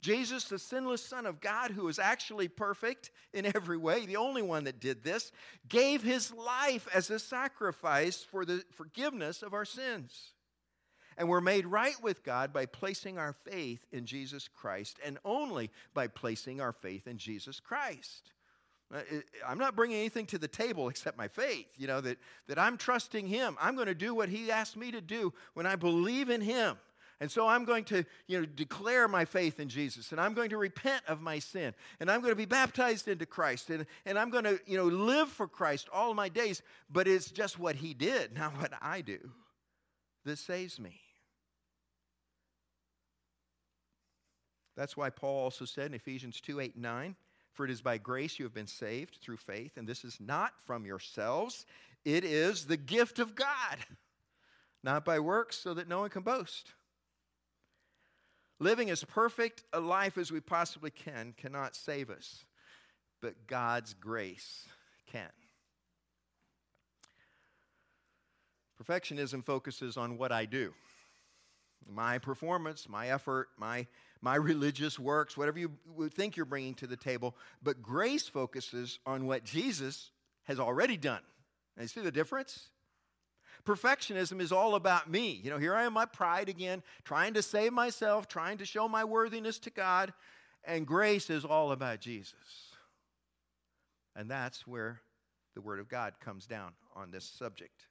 Jesus, 0.01 0.45
the 0.45 0.59
sinless 0.59 1.03
Son 1.03 1.25
of 1.25 1.41
God, 1.41 1.71
who 1.71 1.87
is 1.87 1.99
actually 1.99 2.47
perfect 2.47 3.11
in 3.33 3.45
every 3.45 3.77
way, 3.77 4.05
the 4.05 4.15
only 4.15 4.41
one 4.41 4.63
that 4.63 4.79
did 4.79 5.03
this, 5.03 5.31
gave 5.67 6.01
his 6.03 6.33
life 6.33 6.87
as 6.93 7.09
a 7.09 7.19
sacrifice 7.19 8.23
for 8.23 8.45
the 8.45 8.63
forgiveness 8.71 9.43
of 9.43 9.53
our 9.53 9.65
sins. 9.65 10.33
And 11.17 11.27
we're 11.27 11.41
made 11.41 11.65
right 11.65 12.01
with 12.01 12.23
God 12.23 12.53
by 12.53 12.65
placing 12.65 13.17
our 13.17 13.33
faith 13.33 13.85
in 13.91 14.05
Jesus 14.05 14.47
Christ, 14.47 14.99
and 15.05 15.17
only 15.25 15.69
by 15.93 16.07
placing 16.07 16.61
our 16.61 16.71
faith 16.71 17.07
in 17.07 17.17
Jesus 17.17 17.59
Christ. 17.59 18.31
Uh, 18.93 19.01
I'm 19.45 19.57
not 19.59 19.75
bringing 19.75 19.97
anything 19.97 20.25
to 20.27 20.37
the 20.37 20.47
table 20.47 20.87
except 20.87 21.17
my 21.17 21.27
faith, 21.27 21.67
you 21.77 21.87
know, 21.87 22.01
that, 22.01 22.17
that 22.47 22.57
I'm 22.57 22.77
trusting 22.77 23.27
Him. 23.27 23.57
I'm 23.59 23.75
going 23.75 23.87
to 23.87 23.95
do 23.95 24.15
what 24.15 24.29
He 24.29 24.49
asked 24.49 24.77
me 24.77 24.91
to 24.91 25.01
do 25.01 25.33
when 25.53 25.65
I 25.65 25.75
believe 25.75 26.29
in 26.29 26.41
Him. 26.41 26.77
And 27.21 27.29
so 27.29 27.47
I'm 27.47 27.65
going 27.65 27.83
to, 27.85 28.05
you 28.27 28.39
know, 28.39 28.45
declare 28.45 29.07
my 29.07 29.25
faith 29.25 29.59
in 29.59 29.67
Jesus 29.67 30.11
and 30.11 30.21
I'm 30.21 30.33
going 30.33 30.51
to 30.51 30.57
repent 30.57 31.03
of 31.07 31.21
my 31.21 31.39
sin 31.39 31.73
and 31.99 32.09
I'm 32.09 32.21
going 32.21 32.31
to 32.31 32.37
be 32.37 32.45
baptized 32.45 33.09
into 33.09 33.25
Christ 33.25 33.69
and, 33.69 33.85
and 34.05 34.17
I'm 34.17 34.29
going 34.29 34.45
to, 34.45 34.59
you 34.65 34.77
know, 34.77 34.85
live 34.85 35.27
for 35.27 35.47
Christ 35.47 35.89
all 35.91 36.13
my 36.13 36.29
days. 36.29 36.61
But 36.89 37.07
it's 37.07 37.29
just 37.29 37.59
what 37.59 37.75
he 37.75 37.93
did, 37.93 38.33
not 38.37 38.53
what 38.57 38.71
I 38.81 39.01
do, 39.01 39.19
that 40.25 40.37
saves 40.37 40.79
me. 40.79 41.01
That's 44.77 44.95
why 44.95 45.09
Paul 45.09 45.43
also 45.43 45.65
said 45.65 45.87
in 45.87 45.93
Ephesians 45.93 46.39
2 46.39 46.61
8 46.61 46.75
and 46.75 46.83
9, 46.83 47.15
For 47.51 47.65
it 47.65 47.71
is 47.71 47.81
by 47.81 47.97
grace 47.97 48.39
you 48.39 48.45
have 48.45 48.53
been 48.53 48.65
saved 48.65 49.17
through 49.21 49.35
faith, 49.35 49.75
and 49.75 49.85
this 49.85 50.05
is 50.05 50.17
not 50.21 50.53
from 50.65 50.85
yourselves, 50.85 51.65
it 52.05 52.23
is 52.23 52.65
the 52.65 52.77
gift 52.77 53.19
of 53.19 53.35
God, 53.35 53.77
not 54.85 55.03
by 55.03 55.19
works, 55.19 55.57
so 55.57 55.73
that 55.73 55.89
no 55.89 55.99
one 55.99 56.09
can 56.09 56.23
boast. 56.23 56.71
Living 58.59 58.89
as 58.89 59.03
perfect 59.03 59.63
a 59.71 59.79
life 59.79 60.17
as 60.17 60.31
we 60.31 60.41
possibly 60.41 60.91
can 60.91 61.33
cannot 61.37 61.75
save 61.75 62.09
us, 62.09 62.43
but 63.21 63.47
God's 63.47 63.93
grace 63.93 64.65
can. 65.11 65.29
Perfectionism 68.81 69.43
focuses 69.45 69.97
on 69.97 70.17
what 70.17 70.31
I 70.31 70.45
do 70.45 70.73
my 71.87 72.19
performance, 72.19 72.87
my 72.87 73.09
effort, 73.09 73.49
my, 73.57 73.87
my 74.21 74.35
religious 74.35 74.99
works, 74.99 75.35
whatever 75.35 75.59
you 75.59 75.71
think 76.11 76.37
you're 76.37 76.45
bringing 76.45 76.75
to 76.75 76.87
the 76.87 76.97
table. 76.97 77.35
But 77.63 77.81
grace 77.81 78.27
focuses 78.27 78.99
on 79.05 79.25
what 79.25 79.43
Jesus 79.43 80.11
has 80.43 80.59
already 80.59 80.97
done. 80.97 81.21
And 81.75 81.83
you 81.83 81.87
see 81.87 82.01
the 82.01 82.11
difference? 82.11 82.69
Perfectionism 83.65 84.41
is 84.41 84.51
all 84.51 84.75
about 84.75 85.09
me. 85.09 85.39
You 85.43 85.49
know, 85.49 85.57
here 85.57 85.75
I 85.75 85.83
am, 85.83 85.93
my 85.93 86.05
pride 86.05 86.49
again, 86.49 86.83
trying 87.03 87.33
to 87.35 87.41
save 87.41 87.73
myself, 87.73 88.27
trying 88.27 88.57
to 88.59 88.65
show 88.65 88.87
my 88.87 89.03
worthiness 89.03 89.59
to 89.59 89.69
God. 89.69 90.13
And 90.63 90.85
grace 90.85 91.29
is 91.29 91.45
all 91.45 91.71
about 91.71 91.99
Jesus. 91.99 92.33
And 94.15 94.29
that's 94.29 94.67
where 94.67 95.01
the 95.55 95.61
Word 95.61 95.79
of 95.79 95.89
God 95.89 96.13
comes 96.19 96.45
down 96.45 96.73
on 96.95 97.11
this 97.11 97.25
subject 97.25 97.87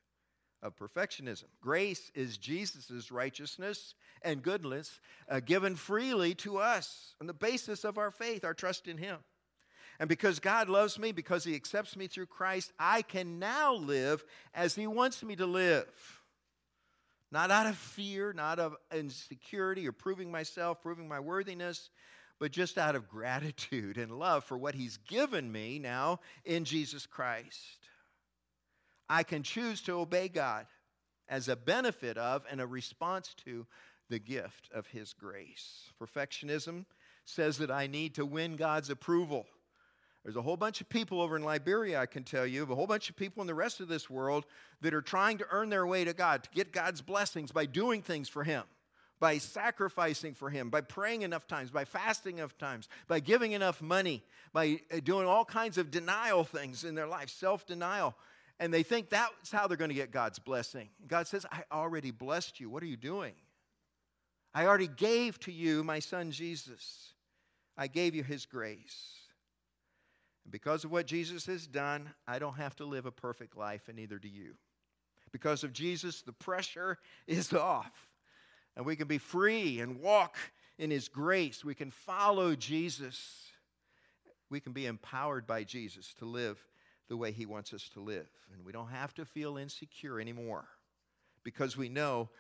of 0.63 0.77
perfectionism. 0.77 1.45
Grace 1.61 2.11
is 2.15 2.37
Jesus' 2.37 3.11
righteousness 3.11 3.95
and 4.23 4.43
goodness 4.43 5.01
uh, 5.31 5.41
given 5.41 5.77
freely 5.77 6.35
to 6.35 6.59
us 6.59 7.15
on 7.21 7.27
the 7.27 7.35
basis 7.35 7.85
of 7.85 7.99
our 7.99 8.11
faith, 8.11 8.45
our 8.45 8.55
trust 8.55 8.89
in 8.89 8.99
Him. 8.99 9.19
And 10.01 10.09
because 10.09 10.39
God 10.39 10.69
loves 10.69 10.99
me, 10.99 11.13
because 11.13 11.45
He 11.45 11.55
accepts 11.55 11.97
me 11.97 12.07
through 12.07 12.27
Christ, 12.27 12.73
I 12.79 13.03
can 13.03 13.39
now 13.39 13.75
live 13.75 14.25
as 14.55 14.75
He 14.75 14.87
wants 14.87 15.23
me 15.23 15.37
to 15.37 15.47
live. 15.47 15.87
Not 17.31 17.51
out 17.51 17.67
of 17.67 17.77
fear, 17.77 18.33
not 18.33 18.59
of 18.59 18.77
insecurity 18.95 19.87
or 19.87 19.93
proving 19.93 20.31
myself, 20.31 20.81
proving 20.83 21.09
my 21.09 21.21
worthiness, 21.21 21.91
but 22.39 22.53
just 22.53 22.79
out 22.79 22.95
of 22.95 23.09
gratitude 23.09 23.99
and 23.99 24.19
love 24.19 24.45
for 24.45 24.57
what 24.57 24.75
He's 24.75 24.97
given 24.99 25.51
me 25.51 25.79
now 25.79 26.21
in 26.45 26.65
Jesus 26.65 27.05
Christ. 27.05 27.89
I 29.09 29.25
can 29.25 29.43
choose 29.43 29.81
to 29.83 29.95
obey 29.95 30.29
God 30.29 30.67
as 31.29 31.49
a 31.49 31.57
benefit 31.57 32.17
of 32.17 32.45
and 32.51 32.61
a 32.61 32.67
response 32.67 33.35
to 33.45 33.67
the 34.09 34.19
gift 34.19 34.71
of 34.73 34.87
His 34.87 35.13
grace. 35.13 35.91
Perfectionism 36.01 36.87
says 37.25 37.59
that 37.59 37.71
I 37.71 37.89
need 37.89 38.15
to 38.15 38.25
win 38.25 38.57
God's 38.57 38.91
approval. 38.91 39.47
There's 40.25 40.37
a 40.37 40.43
whole 40.43 40.57
bunch 40.57 40.81
of 40.81 40.89
people 40.89 41.21
over 41.21 41.37
in 41.37 41.43
Liberia, 41.43 42.01
I 42.01 42.07
can 42.07 42.25
tell 42.25 42.47
you, 42.47 42.65
a 42.65 42.75
whole 42.75 42.87
bunch 42.87 43.09
of 43.09 43.17
people 43.17 43.41
in 43.41 43.47
the 43.47 43.55
rest 43.55 43.81
of 43.81 43.89
this 43.89 44.11
world 44.11 44.45
that 44.81 44.93
are 44.93 45.03
trying 45.03 45.39
to 45.39 45.47
earn 45.51 45.71
their 45.71 45.87
way 45.87 46.05
to 46.05 46.13
God, 46.13 46.43
to 46.45 46.51
get 46.51 46.73
God's 46.73 47.01
blessings 47.01 47.53
by 47.53 47.67
doing 47.67 48.03
things 48.03 48.29
for 48.29 48.45
Him, 48.45 48.65
by 49.21 49.39
sacrificing 49.39 50.35
for 50.35 50.51
Him, 50.51 50.71
by 50.71 50.81
praying 50.81 51.23
enough 51.23 51.47
times, 51.47 51.71
by 51.71 51.85
fasting 51.85 52.39
enough 52.39 52.59
times, 52.59 52.89
by 53.07 53.21
giving 53.21 53.53
enough 53.53 53.81
money, 53.81 54.23
by 54.53 54.81
uh, 54.93 55.01
doing 55.03 55.27
all 55.27 55.45
kinds 55.45 55.79
of 55.79 55.91
denial 55.91 56.45
things 56.45 56.85
in 56.85 56.95
their 56.95 57.07
life, 57.07 57.31
self 57.31 57.65
denial. 57.65 58.15
And 58.61 58.75
they 58.75 58.83
think 58.83 59.09
that's 59.09 59.53
how 59.53 59.69
they're 59.69 59.77
going 59.77 59.91
to 59.91 59.95
get 59.95 60.11
God's 60.11 60.41
blessing. 60.41 60.89
God 61.07 61.29
says, 61.29 61.47
I 61.51 61.63
already 61.71 62.11
blessed 62.11 62.59
you. 62.59 62.69
What 62.69 62.83
are 62.83 62.87
you 62.87 62.97
doing? 62.97 63.35
I 64.53 64.67
already 64.67 64.89
gave 64.89 65.39
to 65.41 65.53
you 65.53 65.85
my 65.85 66.01
son 66.01 66.33
Jesus. 66.33 67.13
I 67.77 67.87
gave 67.87 68.17
you 68.17 68.25
his 68.25 68.47
grace. 68.47 69.18
And 70.49 70.53
because 70.53 70.83
of 70.83 70.91
what 70.91 71.05
Jesus 71.05 71.45
has 71.45 71.67
done, 71.67 72.09
I 72.27 72.39
don't 72.39 72.57
have 72.57 72.75
to 72.77 72.87
live 72.87 73.05
a 73.05 73.11
perfect 73.11 73.55
life, 73.55 73.83
and 73.89 73.99
neither 73.99 74.19
do 74.19 74.29
you. 74.29 74.55
Because 75.31 75.63
of 75.63 75.75
Jesus, 75.75 76.23
the 76.23 76.33
pressure 76.33 76.97
is 77.27 77.53
off. 77.53 78.09
And 78.75 78.87
we 78.87 78.97
can 78.97 79.09
be 79.09 79.19
free 79.19 79.81
and 79.81 80.01
walk 80.01 80.39
in 80.79 80.91
His 80.91 81.07
grace. 81.07 81.67
We 81.67 81.75
can 81.75 81.91
follow 81.91 82.55
Jesus. 82.55 83.51
We 84.49 84.59
can 84.59 84.73
be 84.73 84.87
empowered 84.87 85.47
by 85.47 85.65
Jesus 85.65 86.15
to 86.15 86.25
live 86.25 86.59
the 87.11 87.17
way 87.19 87.31
He 87.31 87.45
wants 87.45 87.75
us 87.75 87.91
to 87.93 88.01
live. 88.01 88.31
And 88.55 88.65
we 88.65 88.73
don't 88.73 88.89
have 88.89 89.13
to 89.17 89.27
feel 89.27 89.59
insecure 89.59 90.19
anymore 90.19 90.65
because 91.45 91.77
we 91.77 91.91
know 91.91 92.31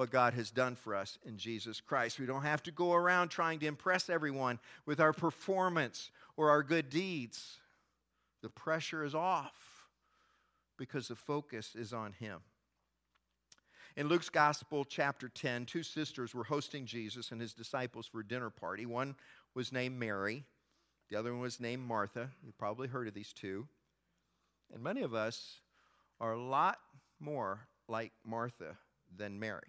what 0.00 0.10
God 0.10 0.32
has 0.32 0.50
done 0.50 0.76
for 0.76 0.94
us 0.94 1.18
in 1.26 1.36
Jesus 1.36 1.78
Christ. 1.78 2.18
We 2.18 2.24
don't 2.24 2.40
have 2.40 2.62
to 2.62 2.70
go 2.70 2.94
around 2.94 3.28
trying 3.28 3.58
to 3.58 3.66
impress 3.66 4.08
everyone 4.08 4.58
with 4.86 4.98
our 4.98 5.12
performance 5.12 6.10
or 6.38 6.48
our 6.48 6.62
good 6.62 6.88
deeds. 6.88 7.58
The 8.40 8.48
pressure 8.48 9.04
is 9.04 9.14
off 9.14 9.52
because 10.78 11.08
the 11.08 11.16
focus 11.16 11.76
is 11.76 11.92
on 11.92 12.14
Him. 12.14 12.38
In 13.94 14.08
Luke's 14.08 14.30
Gospel, 14.30 14.86
chapter 14.86 15.28
10, 15.28 15.66
two 15.66 15.82
sisters 15.82 16.34
were 16.34 16.44
hosting 16.44 16.86
Jesus 16.86 17.30
and 17.30 17.38
his 17.38 17.52
disciples 17.52 18.06
for 18.06 18.20
a 18.20 18.26
dinner 18.26 18.48
party. 18.48 18.86
One 18.86 19.14
was 19.54 19.70
named 19.70 19.98
Mary, 19.98 20.44
the 21.10 21.18
other 21.18 21.30
one 21.30 21.42
was 21.42 21.60
named 21.60 21.86
Martha. 21.86 22.30
You've 22.42 22.56
probably 22.56 22.88
heard 22.88 23.06
of 23.06 23.12
these 23.12 23.34
two. 23.34 23.68
And 24.72 24.82
many 24.82 25.02
of 25.02 25.12
us 25.12 25.60
are 26.22 26.32
a 26.32 26.42
lot 26.42 26.78
more 27.18 27.66
like 27.86 28.12
Martha 28.24 28.78
than 29.14 29.38
Mary. 29.38 29.60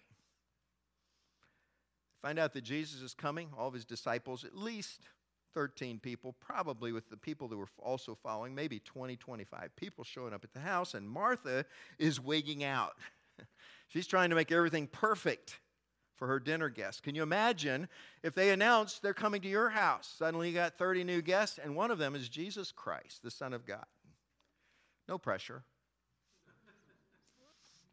Find 2.21 2.37
out 2.37 2.53
that 2.53 2.63
Jesus 2.63 3.01
is 3.01 3.13
coming, 3.13 3.49
all 3.57 3.67
of 3.67 3.73
his 3.73 3.85
disciples, 3.85 4.43
at 4.43 4.55
least 4.55 5.01
13 5.53 5.99
people, 5.99 6.35
probably 6.39 6.91
with 6.91 7.09
the 7.09 7.17
people 7.17 7.47
that 7.47 7.57
were 7.57 7.67
also 7.79 8.15
following, 8.15 8.55
maybe 8.55 8.79
20, 8.79 9.15
25 9.15 9.75
people 9.75 10.03
showing 10.03 10.33
up 10.33 10.43
at 10.43 10.53
the 10.53 10.59
house, 10.59 10.93
and 10.93 11.09
Martha 11.09 11.65
is 11.99 12.19
wigging 12.19 12.63
out. 12.63 12.93
She's 13.87 14.07
trying 14.07 14.29
to 14.29 14.35
make 14.35 14.51
everything 14.51 14.87
perfect 14.87 15.59
for 16.15 16.27
her 16.27 16.39
dinner 16.39 16.69
guests. 16.69 17.01
Can 17.01 17.15
you 17.15 17.23
imagine 17.23 17.89
if 18.21 18.35
they 18.35 18.51
announce 18.51 18.99
they're 18.99 19.13
coming 19.13 19.41
to 19.41 19.49
your 19.49 19.69
house? 19.69 20.13
Suddenly 20.17 20.49
you 20.49 20.55
got 20.55 20.77
30 20.77 21.03
new 21.03 21.21
guests, 21.21 21.59
and 21.61 21.75
one 21.75 21.91
of 21.91 21.97
them 21.97 22.15
is 22.15 22.29
Jesus 22.29 22.71
Christ, 22.71 23.23
the 23.23 23.31
Son 23.31 23.53
of 23.53 23.65
God. 23.65 23.85
No 25.09 25.17
pressure. 25.17 25.63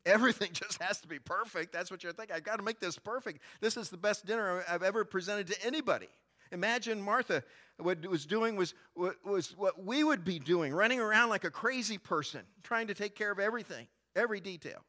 Everything 0.08 0.50
just 0.52 0.82
has 0.82 1.00
to 1.00 1.08
be 1.08 1.18
perfect. 1.18 1.72
That's 1.72 1.90
what 1.90 2.02
you're 2.02 2.12
thinking. 2.12 2.34
I've 2.34 2.44
got 2.44 2.56
to 2.56 2.64
make 2.64 2.80
this 2.80 2.98
perfect. 2.98 3.40
This 3.60 3.76
is 3.76 3.90
the 3.90 3.96
best 3.96 4.26
dinner 4.26 4.64
I've 4.68 4.82
ever 4.82 5.04
presented 5.04 5.46
to 5.48 5.66
anybody. 5.66 6.08
Imagine 6.50 7.02
Martha, 7.02 7.44
what 7.76 8.04
was 8.06 8.24
doing 8.24 8.56
was, 8.56 8.74
was 8.96 9.54
what 9.56 9.84
we 9.84 10.02
would 10.02 10.24
be 10.24 10.38
doing, 10.38 10.72
running 10.72 10.98
around 10.98 11.28
like 11.28 11.44
a 11.44 11.50
crazy 11.50 11.98
person, 11.98 12.40
trying 12.62 12.86
to 12.86 12.94
take 12.94 13.14
care 13.14 13.30
of 13.30 13.38
everything, 13.38 13.86
every 14.16 14.40
detail. 14.40 14.82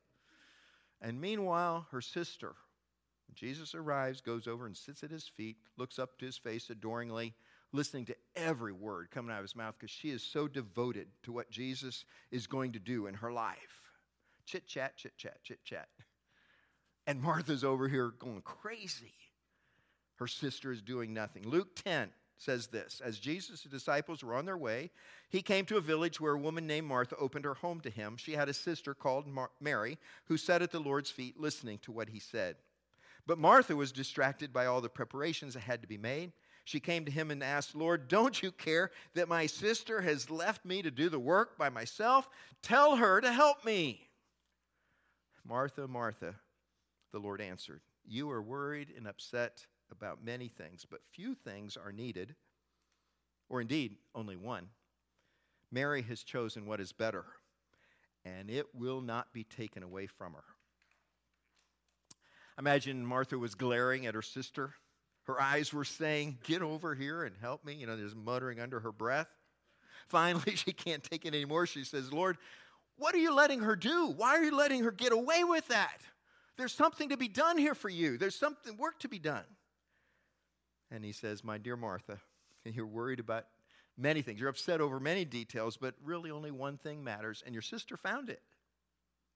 And 1.02 1.20
meanwhile, 1.20 1.86
her 1.92 2.02
sister, 2.02 2.56
Jesus 3.34 3.76
arrives, 3.76 4.22
goes 4.22 4.48
over 4.48 4.66
and 4.66 4.76
sits 4.76 5.04
at 5.04 5.12
his 5.12 5.28
feet, 5.28 5.58
looks 5.78 6.00
up 6.00 6.18
to 6.20 6.26
his 6.26 6.38
face 6.38 6.70
adoringly, 6.70 7.34
listening 7.72 8.06
to 8.06 8.16
every 8.36 8.74
word 8.74 9.10
coming 9.12 9.32
out 9.32 9.40
of 9.40 9.44
his 9.44 9.56
mouth 9.56 9.76
because 9.78 9.92
she 9.92 10.10
is 10.10 10.24
so 10.24 10.48
devoted 10.48 11.08
to 11.24 11.32
what 11.32 11.52
Jesus 11.52 12.06
is 12.32 12.48
going 12.48 12.72
to 12.72 12.80
do 12.80 13.08
in 13.08 13.14
her 13.16 13.32
life. 13.32 13.89
Chit 14.50 14.66
chat, 14.66 14.98
chit 14.98 15.16
chat, 15.16 15.38
chit 15.44 15.64
chat. 15.64 15.90
And 17.06 17.22
Martha's 17.22 17.64
over 17.64 17.88
here 17.88 18.14
going 18.18 18.42
crazy. 18.42 19.14
Her 20.16 20.26
sister 20.26 20.72
is 20.72 20.82
doing 20.82 21.14
nothing. 21.14 21.48
Luke 21.48 21.76
10 21.76 22.10
says 22.40 22.66
this 22.66 23.00
As 23.06 23.20
Jesus' 23.20 23.62
disciples 23.62 24.24
were 24.24 24.34
on 24.34 24.46
their 24.46 24.58
way, 24.58 24.90
he 25.30 25.44
came 25.44 25.66
to 25.66 25.78
a 25.78 25.82
village 25.82 26.20
where 26.20 26.34
a 26.34 26.40
woman 26.40 26.66
named 26.66 26.88
Martha 26.88 27.16
opened 27.18 27.46
her 27.46 27.54
home 27.54 27.80
to 27.82 27.92
him. 27.92 28.18
She 28.18 28.32
had 28.32 28.50
a 28.50 28.54
sister 28.54 28.96
called 28.96 29.28
Mar- 29.28 29.52
Mary 29.62 30.00
who 30.26 30.36
sat 30.36 30.64
at 30.64 30.72
the 30.72 30.80
Lord's 30.80 31.12
feet 31.12 31.40
listening 31.40 31.78
to 31.84 31.92
what 31.92 32.10
he 32.10 32.20
said. 32.20 32.56
But 33.28 33.38
Martha 33.38 33.76
was 33.76 33.92
distracted 33.92 34.52
by 34.52 34.66
all 34.66 34.82
the 34.82 34.90
preparations 34.90 35.54
that 35.54 35.60
had 35.60 35.84
to 35.84 35.88
be 35.88 36.00
made. 36.00 36.32
She 36.66 36.80
came 36.80 37.06
to 37.06 37.12
him 37.12 37.30
and 37.30 37.44
asked, 37.44 37.76
Lord, 37.76 38.08
don't 38.08 38.42
you 38.42 38.52
care 38.52 38.90
that 39.14 39.30
my 39.30 39.46
sister 39.46 40.02
has 40.02 40.32
left 40.32 40.66
me 40.66 40.82
to 40.82 40.90
do 40.90 41.08
the 41.10 41.20
work 41.20 41.56
by 41.56 41.70
myself? 41.70 42.28
Tell 42.64 42.96
her 42.96 43.22
to 43.22 43.32
help 43.32 43.64
me. 43.64 44.09
Martha, 45.50 45.88
Martha, 45.88 46.36
the 47.12 47.18
Lord 47.18 47.42
answered, 47.42 47.82
You 48.08 48.30
are 48.30 48.42
worried 48.42 48.94
and 48.96 49.08
upset 49.08 49.66
about 49.92 50.24
many 50.24 50.48
things, 50.48 50.86
but 50.88 51.00
few 51.12 51.34
things 51.34 51.76
are 51.76 51.92
needed, 51.92 52.36
or 53.50 53.60
indeed, 53.60 53.96
only 54.14 54.36
one. 54.36 54.68
Mary 55.72 56.04
has 56.04 56.22
chosen 56.22 56.68
what 56.68 56.80
is 56.80 56.92
better, 56.92 57.26
and 58.24 58.52
it 58.52 58.68
will 58.76 59.02
not 59.02 59.34
be 59.34 59.44
taken 59.44 59.82
away 59.82 60.06
from 60.06 60.34
her. 60.34 60.44
Imagine 62.60 63.04
Martha 63.04 63.40
was 63.40 63.56
glaring 63.56 64.06
at 64.06 64.14
her 64.14 64.22
sister. 64.22 64.76
Her 65.24 65.42
eyes 65.42 65.74
were 65.74 65.86
saying, 65.86 66.38
Get 66.44 66.62
over 66.62 66.94
here 66.94 67.24
and 67.24 67.36
help 67.42 67.66
me. 67.66 67.74
You 67.74 67.88
know, 67.88 67.98
there's 67.98 68.16
muttering 68.16 68.60
under 68.60 68.82
her 68.82 68.92
breath. 68.92 69.30
Finally, 70.10 70.56
she 70.56 70.74
can't 70.74 71.04
take 71.04 71.26
it 71.26 71.34
anymore. 71.34 71.66
She 71.66 71.84
says, 71.84 72.14
Lord, 72.14 72.38
what 73.00 73.16
are 73.16 73.20
you 73.20 73.34
letting 73.34 73.62
her 73.62 73.76
do? 73.76 74.14
Why 74.16 74.38
are 74.38 74.44
you 74.44 74.56
letting 74.56 74.84
her 74.84 74.92
get 74.92 75.12
away 75.12 75.44
with 75.44 75.68
that? 75.70 76.02
There's 76.58 76.74
something 76.74 77.10
to 77.10 77.18
be 77.18 77.28
done 77.28 77.58
here 77.58 77.74
for 77.74 77.90
you. 77.90 78.18
There's 78.18 78.36
something 78.36 78.78
work 78.78 79.00
to 79.00 79.08
be 79.08 79.20
done. 79.20 79.46
And 80.92 81.04
he 81.04 81.12
says, 81.12 81.44
My 81.44 81.58
dear 81.58 81.78
Martha, 81.78 82.20
you're 82.66 82.86
worried 82.86 83.20
about 83.20 83.46
many 83.98 84.22
things. 84.22 84.40
You're 84.40 84.50
upset 84.50 84.82
over 84.82 85.00
many 85.00 85.26
details, 85.26 85.78
but 85.78 85.96
really 86.04 86.32
only 86.32 86.52
one 86.52 86.78
thing 86.78 87.04
matters, 87.04 87.44
and 87.46 87.54
your 87.54 87.62
sister 87.62 87.98
found 87.98 88.30
it. 88.30 88.42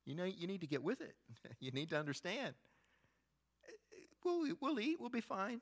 You 0.05 0.15
know, 0.15 0.25
you 0.25 0.47
need 0.47 0.61
to 0.61 0.67
get 0.67 0.83
with 0.83 1.01
it. 1.01 1.15
you 1.59 1.71
need 1.71 1.89
to 1.89 1.97
understand. 1.97 2.53
We'll, 4.23 4.53
we'll 4.61 4.79
eat, 4.79 4.99
we'll 4.99 5.09
be 5.09 5.21
fine. 5.21 5.61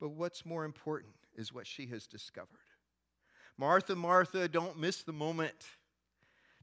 But 0.00 0.10
what's 0.10 0.46
more 0.46 0.64
important 0.64 1.14
is 1.34 1.52
what 1.52 1.66
she 1.66 1.86
has 1.86 2.06
discovered. 2.06 2.58
Martha, 3.56 3.96
Martha, 3.96 4.48
don't 4.48 4.78
miss 4.78 5.02
the 5.02 5.12
moment. 5.12 5.66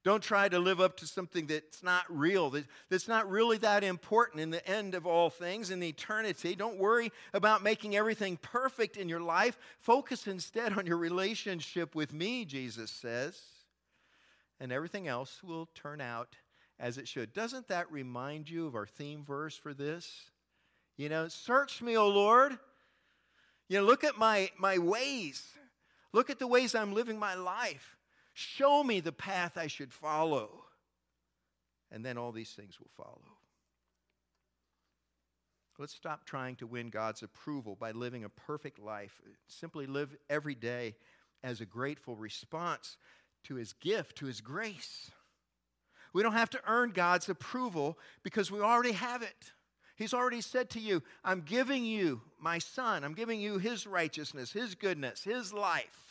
Don't 0.06 0.22
try 0.22 0.48
to 0.48 0.60
live 0.60 0.80
up 0.80 0.98
to 0.98 1.08
something 1.08 1.48
that's 1.48 1.82
not 1.82 2.06
real, 2.10 2.52
that, 2.52 2.66
that's 2.92 3.08
not 3.08 3.28
really 3.28 3.58
that 3.58 3.84
important 3.84 4.40
in 4.40 4.52
the 4.52 4.66
end 4.70 4.94
of 4.94 5.08
all 5.08 5.32
things, 5.32 5.72
in 5.72 5.82
eternity. 5.82 6.54
Don't 6.54 6.78
worry 6.78 7.12
about 7.34 7.64
making 7.64 7.96
everything 7.96 8.38
perfect 8.38 8.98
in 8.98 9.10
your 9.10 9.20
life. 9.20 9.58
Focus 9.80 10.28
instead 10.28 10.78
on 10.78 10.86
your 10.86 10.98
relationship 10.98 11.96
with 11.96 12.14
me, 12.14 12.46
Jesus 12.46 12.92
says, 12.92 13.42
and 14.60 14.72
everything 14.72 15.08
else 15.08 15.42
will 15.44 15.70
turn 15.74 16.00
out 16.00 16.36
as 16.80 17.00
it 17.00 17.08
should. 17.08 17.34
Doesn't 17.34 17.70
that 17.70 17.92
remind 17.92 18.48
you 18.48 18.68
of 18.68 18.76
our 18.76 18.86
theme 18.86 19.24
verse 19.26 19.58
for 19.58 19.74
this? 19.74 20.30
You 20.98 21.10
know, 21.10 21.30
search 21.30 21.82
me, 21.82 21.98
O 21.98 22.08
Lord. 22.10 22.56
You 23.70 23.80
know, 23.80 23.86
look 23.86 24.04
at 24.04 24.20
my, 24.20 24.52
my 24.60 24.78
ways. 24.78 25.44
Look 26.14 26.30
at 26.30 26.38
the 26.38 26.46
ways 26.46 26.76
I'm 26.76 26.94
living 26.94 27.18
my 27.18 27.34
life. 27.34 27.95
Show 28.36 28.84
me 28.84 29.00
the 29.00 29.14
path 29.14 29.58
I 29.58 29.68
should 29.68 29.94
follow. 29.94 30.66
And 31.90 32.06
then 32.06 32.18
all 32.18 32.34
these 32.34 32.52
things 32.52 32.78
will 32.80 32.92
follow. 32.98 33.22
Let's 35.80 35.96
stop 35.96 36.26
trying 36.26 36.58
to 36.58 36.68
win 36.68 36.90
God's 36.90 37.24
approval 37.24 37.78
by 37.80 37.92
living 37.92 38.26
a 38.26 38.30
perfect 38.30 38.78
life. 38.78 39.22
Simply 39.48 39.88
live 39.88 40.14
every 40.30 40.54
day 40.54 40.96
as 41.44 41.62
a 41.62 41.66
grateful 41.66 42.18
response 42.18 42.98
to 43.46 43.56
His 43.56 43.72
gift, 43.72 44.18
to 44.18 44.26
His 44.26 44.42
grace. 44.42 45.12
We 46.12 46.22
don't 46.22 46.34
have 46.34 46.50
to 46.52 46.62
earn 46.68 46.92
God's 46.92 47.30
approval 47.30 47.98
because 48.22 48.52
we 48.52 48.60
already 48.60 48.94
have 48.94 49.22
it. 49.22 49.54
He's 49.96 50.14
already 50.14 50.42
said 50.42 50.70
to 50.72 50.82
you, 50.82 51.04
I'm 51.24 51.40
giving 51.40 51.86
you 51.86 52.22
my 52.38 52.60
son. 52.60 53.06
I'm 53.06 53.14
giving 53.14 53.40
you 53.40 53.60
his 53.60 53.88
righteousness, 53.88 54.52
his 54.52 54.76
goodness, 54.76 55.24
his 55.24 55.54
life 55.54 56.06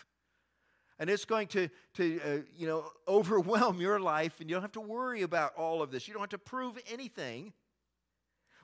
and 0.98 1.10
it's 1.10 1.24
going 1.24 1.48
to, 1.48 1.68
to 1.94 2.20
uh, 2.20 2.36
you 2.56 2.66
know, 2.66 2.84
overwhelm 3.08 3.80
your 3.80 4.00
life, 4.00 4.40
and 4.40 4.48
you 4.48 4.54
don't 4.54 4.62
have 4.62 4.72
to 4.72 4.80
worry 4.80 5.22
about 5.22 5.54
all 5.56 5.82
of 5.82 5.90
this. 5.90 6.06
You 6.06 6.14
don't 6.14 6.22
have 6.22 6.30
to 6.30 6.38
prove 6.38 6.78
anything. 6.90 7.52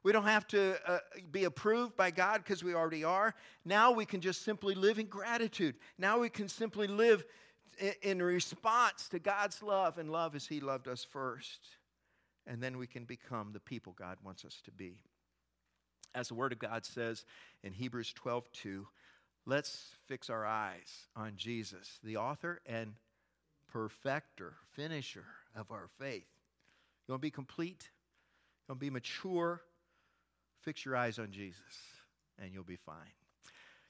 We 0.03 0.12
don't 0.12 0.25
have 0.25 0.47
to 0.49 0.79
uh, 0.87 0.99
be 1.31 1.45
approved 1.45 1.97
by 1.97 2.11
God 2.11 2.38
because 2.38 2.64
we 2.64 2.75
already 2.75 3.05
are. 3.05 3.35
Now 3.64 3.93
we 3.93 4.07
can 4.07 4.21
just 4.21 4.45
simply 4.45 4.75
live 4.75 4.99
in 4.99 5.07
gratitude. 5.07 5.75
Now 5.99 6.19
we 6.19 6.31
can 6.31 6.49
simply 6.49 6.87
live 6.87 7.25
in, 7.79 7.93
in 8.03 8.23
response 8.23 9.09
to 9.11 9.19
God's 9.19 9.62
love 9.62 9.99
and 9.99 10.11
love 10.11 10.35
as 10.35 10.47
He 10.47 10.61
loved 10.61 10.88
us 10.88 11.05
first. 11.05 11.61
And 12.47 12.62
then 12.62 12.79
we 12.79 12.87
can 12.87 13.05
become 13.05 13.51
the 13.53 13.61
people 13.61 13.95
God 13.99 14.16
wants 14.25 14.45
us 14.45 14.62
to 14.64 14.71
be. 14.71 14.97
As 16.14 16.29
the 16.29 16.35
Word 16.35 16.53
of 16.53 16.59
God 16.59 16.87
says 16.87 17.25
in 17.62 17.73
Hebrews 17.73 18.12
12 18.14 18.51
2, 18.53 18.87
Let's 19.50 19.96
fix 20.06 20.30
our 20.30 20.46
eyes 20.46 21.08
on 21.16 21.32
Jesus, 21.34 21.98
the 22.04 22.18
author 22.18 22.60
and 22.66 22.94
perfecter, 23.72 24.54
finisher 24.76 25.24
of 25.56 25.72
our 25.72 25.88
faith. 25.98 26.28
You 27.08 27.12
want 27.12 27.20
to 27.20 27.26
be 27.26 27.32
complete? 27.32 27.90
You 28.68 28.72
want 28.72 28.80
to 28.80 28.86
be 28.86 28.90
mature? 28.90 29.60
Fix 30.60 30.84
your 30.84 30.94
eyes 30.94 31.18
on 31.18 31.32
Jesus, 31.32 31.58
and 32.38 32.54
you'll 32.54 32.62
be 32.62 32.76
fine. 32.76 32.94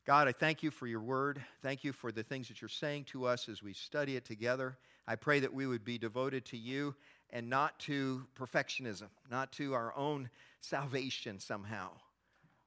God, 0.07 0.29
I 0.29 0.33
thank 0.33 0.63
you 0.63 0.71
for 0.71 0.87
your 0.87 1.03
word. 1.03 1.43
Thank 1.61 1.85
you 1.85 1.93
for 1.93 2.11
the 2.11 2.23
things 2.23 2.49
that 2.49 2.63
you're 2.63 2.71
saying 2.71 3.05
to 3.09 3.27
us 3.27 3.47
as 3.47 3.63
we 3.63 3.75
study 3.75 4.17
it 4.17 4.25
together. 4.25 4.79
I 5.07 5.17
pray 5.17 5.41
that 5.41 5.53
we 5.53 5.67
would 5.67 5.85
be 5.85 5.99
devoted 5.99 6.47
to 6.47 6.57
you 6.57 6.95
and 7.29 7.51
not 7.51 7.79
to 7.81 8.27
perfectionism, 8.35 9.09
not 9.31 9.53
to 9.53 9.75
our 9.75 9.95
own 9.95 10.31
salvation 10.63 11.39
somehow. 11.39 11.91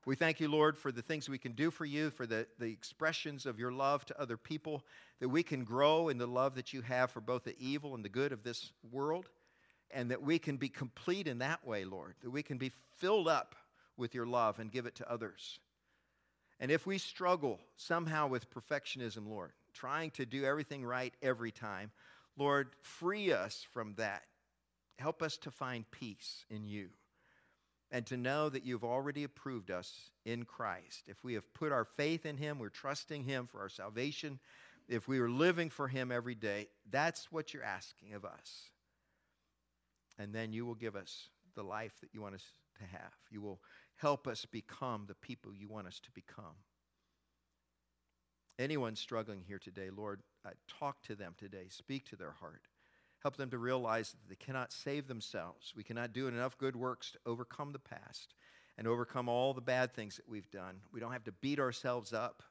We 0.05 0.15
thank 0.15 0.39
you, 0.39 0.49
Lord, 0.49 0.77
for 0.77 0.91
the 0.91 1.01
things 1.01 1.29
we 1.29 1.37
can 1.37 1.53
do 1.53 1.71
for 1.71 1.85
you, 1.85 2.09
for 2.09 2.25
the, 2.25 2.45
the 2.59 2.71
expressions 2.71 3.45
of 3.45 3.57
your 3.57 3.71
love 3.71 4.05
to 4.05 4.19
other 4.19 4.35
people, 4.35 4.83
that 5.19 5.29
we 5.29 5.43
can 5.43 5.63
grow 5.63 6.09
in 6.09 6.17
the 6.17 6.27
love 6.27 6.55
that 6.55 6.73
you 6.73 6.81
have 6.81 7.11
for 7.11 7.21
both 7.21 7.45
the 7.45 7.55
evil 7.57 7.95
and 7.95 8.03
the 8.03 8.09
good 8.09 8.31
of 8.33 8.43
this 8.43 8.71
world, 8.91 9.29
and 9.91 10.11
that 10.11 10.21
we 10.21 10.39
can 10.39 10.57
be 10.57 10.69
complete 10.69 11.27
in 11.27 11.37
that 11.39 11.65
way, 11.65 11.85
Lord, 11.85 12.15
that 12.21 12.29
we 12.29 12.43
can 12.43 12.57
be 12.57 12.71
filled 12.97 13.27
up 13.27 13.55
with 13.95 14.13
your 14.13 14.25
love 14.25 14.59
and 14.59 14.71
give 14.71 14.85
it 14.85 14.95
to 14.95 15.11
others. 15.11 15.59
And 16.59 16.69
if 16.69 16.85
we 16.85 16.97
struggle 16.97 17.59
somehow 17.77 18.27
with 18.27 18.49
perfectionism, 18.49 19.27
Lord, 19.27 19.51
trying 19.73 20.11
to 20.11 20.25
do 20.25 20.43
everything 20.43 20.85
right 20.85 21.13
every 21.21 21.51
time, 21.51 21.91
Lord, 22.37 22.69
free 22.81 23.31
us 23.31 23.65
from 23.71 23.93
that 23.95 24.23
Help 24.97 25.21
us 25.21 25.37
to 25.37 25.51
find 25.51 25.89
peace 25.91 26.45
in 26.49 26.65
you 26.65 26.89
and 27.93 28.07
to 28.07 28.17
know 28.17 28.49
that 28.49 28.65
you've 28.65 28.83
already 28.83 29.23
approved 29.23 29.69
us 29.69 30.09
in 30.25 30.45
Christ. 30.45 31.03
If 31.07 31.23
we 31.23 31.35
have 31.35 31.53
put 31.53 31.71
our 31.71 31.85
faith 31.85 32.25
in 32.25 32.37
Him, 32.37 32.57
we're 32.57 32.69
trusting 32.69 33.23
Him 33.23 33.47
for 33.49 33.61
our 33.61 33.69
salvation, 33.69 34.39
if 34.89 35.07
we 35.07 35.19
are 35.19 35.29
living 35.29 35.69
for 35.69 35.87
Him 35.87 36.11
every 36.11 36.35
day, 36.35 36.67
that's 36.89 37.31
what 37.31 37.53
you're 37.53 37.63
asking 37.63 38.15
of 38.15 38.25
us. 38.25 38.71
And 40.17 40.33
then 40.33 40.51
you 40.51 40.65
will 40.65 40.75
give 40.75 40.95
us 40.95 41.29
the 41.55 41.63
life 41.63 41.93
that 42.01 42.09
you 42.13 42.21
want 42.21 42.35
us 42.35 42.43
to 42.79 42.83
have. 42.85 43.13
You 43.29 43.41
will 43.41 43.61
help 43.95 44.27
us 44.27 44.43
become 44.45 45.05
the 45.07 45.15
people 45.15 45.53
you 45.53 45.67
want 45.67 45.85
us 45.87 45.99
to 45.99 46.11
become. 46.11 46.57
Anyone 48.57 48.95
struggling 48.95 49.43
here 49.47 49.59
today, 49.59 49.89
Lord, 49.95 50.21
uh, 50.45 50.49
talk 50.67 51.01
to 51.03 51.15
them 51.15 51.35
today. 51.37 51.65
Speak 51.69 52.05
to 52.09 52.15
their 52.15 52.31
heart. 52.31 52.67
Help 53.23 53.37
them 53.37 53.49
to 53.49 53.57
realize 53.57 54.11
that 54.11 54.29
they 54.29 54.35
cannot 54.35 54.71
save 54.71 55.07
themselves. 55.07 55.73
We 55.75 55.83
cannot 55.83 56.13
do 56.13 56.27
enough 56.27 56.57
good 56.57 56.75
works 56.75 57.11
to 57.11 57.19
overcome 57.25 57.71
the 57.71 57.79
past 57.79 58.35
and 58.77 58.87
overcome 58.87 59.29
all 59.29 59.53
the 59.53 59.61
bad 59.61 59.93
things 59.93 60.17
that 60.17 60.27
we've 60.27 60.51
done. 60.51 60.81
We 60.91 60.99
don't 60.99 61.13
have 61.13 61.23
to 61.23 61.31
beat 61.31 61.59
ourselves 61.59 62.11
up 62.11 62.43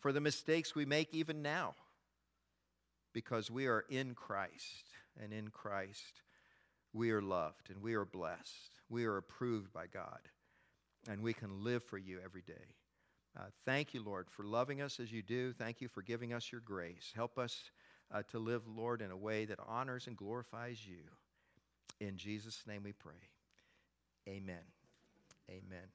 for 0.00 0.12
the 0.12 0.20
mistakes 0.20 0.74
we 0.74 0.84
make 0.84 1.14
even 1.14 1.40
now 1.40 1.74
because 3.14 3.50
we 3.50 3.66
are 3.66 3.84
in 3.88 4.14
Christ, 4.14 4.84
and 5.22 5.32
in 5.32 5.48
Christ 5.48 6.22
we 6.92 7.10
are 7.10 7.22
loved 7.22 7.70
and 7.70 7.82
we 7.82 7.94
are 7.94 8.04
blessed. 8.04 8.70
We 8.88 9.04
are 9.04 9.16
approved 9.16 9.72
by 9.72 9.86
God, 9.86 10.20
and 11.08 11.22
we 11.22 11.32
can 11.32 11.64
live 11.64 11.82
for 11.84 11.98
you 11.98 12.18
every 12.22 12.42
day. 12.42 12.74
Uh, 13.38 13.44
thank 13.64 13.94
you, 13.94 14.02
Lord, 14.02 14.26
for 14.30 14.44
loving 14.44 14.82
us 14.82 15.00
as 15.00 15.10
you 15.10 15.22
do. 15.22 15.54
Thank 15.54 15.80
you 15.80 15.88
for 15.88 16.02
giving 16.02 16.34
us 16.34 16.52
your 16.52 16.60
grace. 16.60 17.12
Help 17.14 17.38
us 17.38 17.70
uh, 18.12 18.22
to 18.30 18.38
live, 18.38 18.62
Lord, 18.66 19.00
in 19.02 19.10
a 19.10 19.16
way 19.16 19.44
that 19.46 19.58
honors 19.66 20.06
and 20.06 20.16
glorifies 20.16 20.86
you. 20.86 21.02
In 22.00 22.16
Jesus' 22.16 22.62
name 22.66 22.82
we 22.84 22.92
pray. 22.92 23.12
Amen. 24.28 24.64
Amen. 25.50 25.88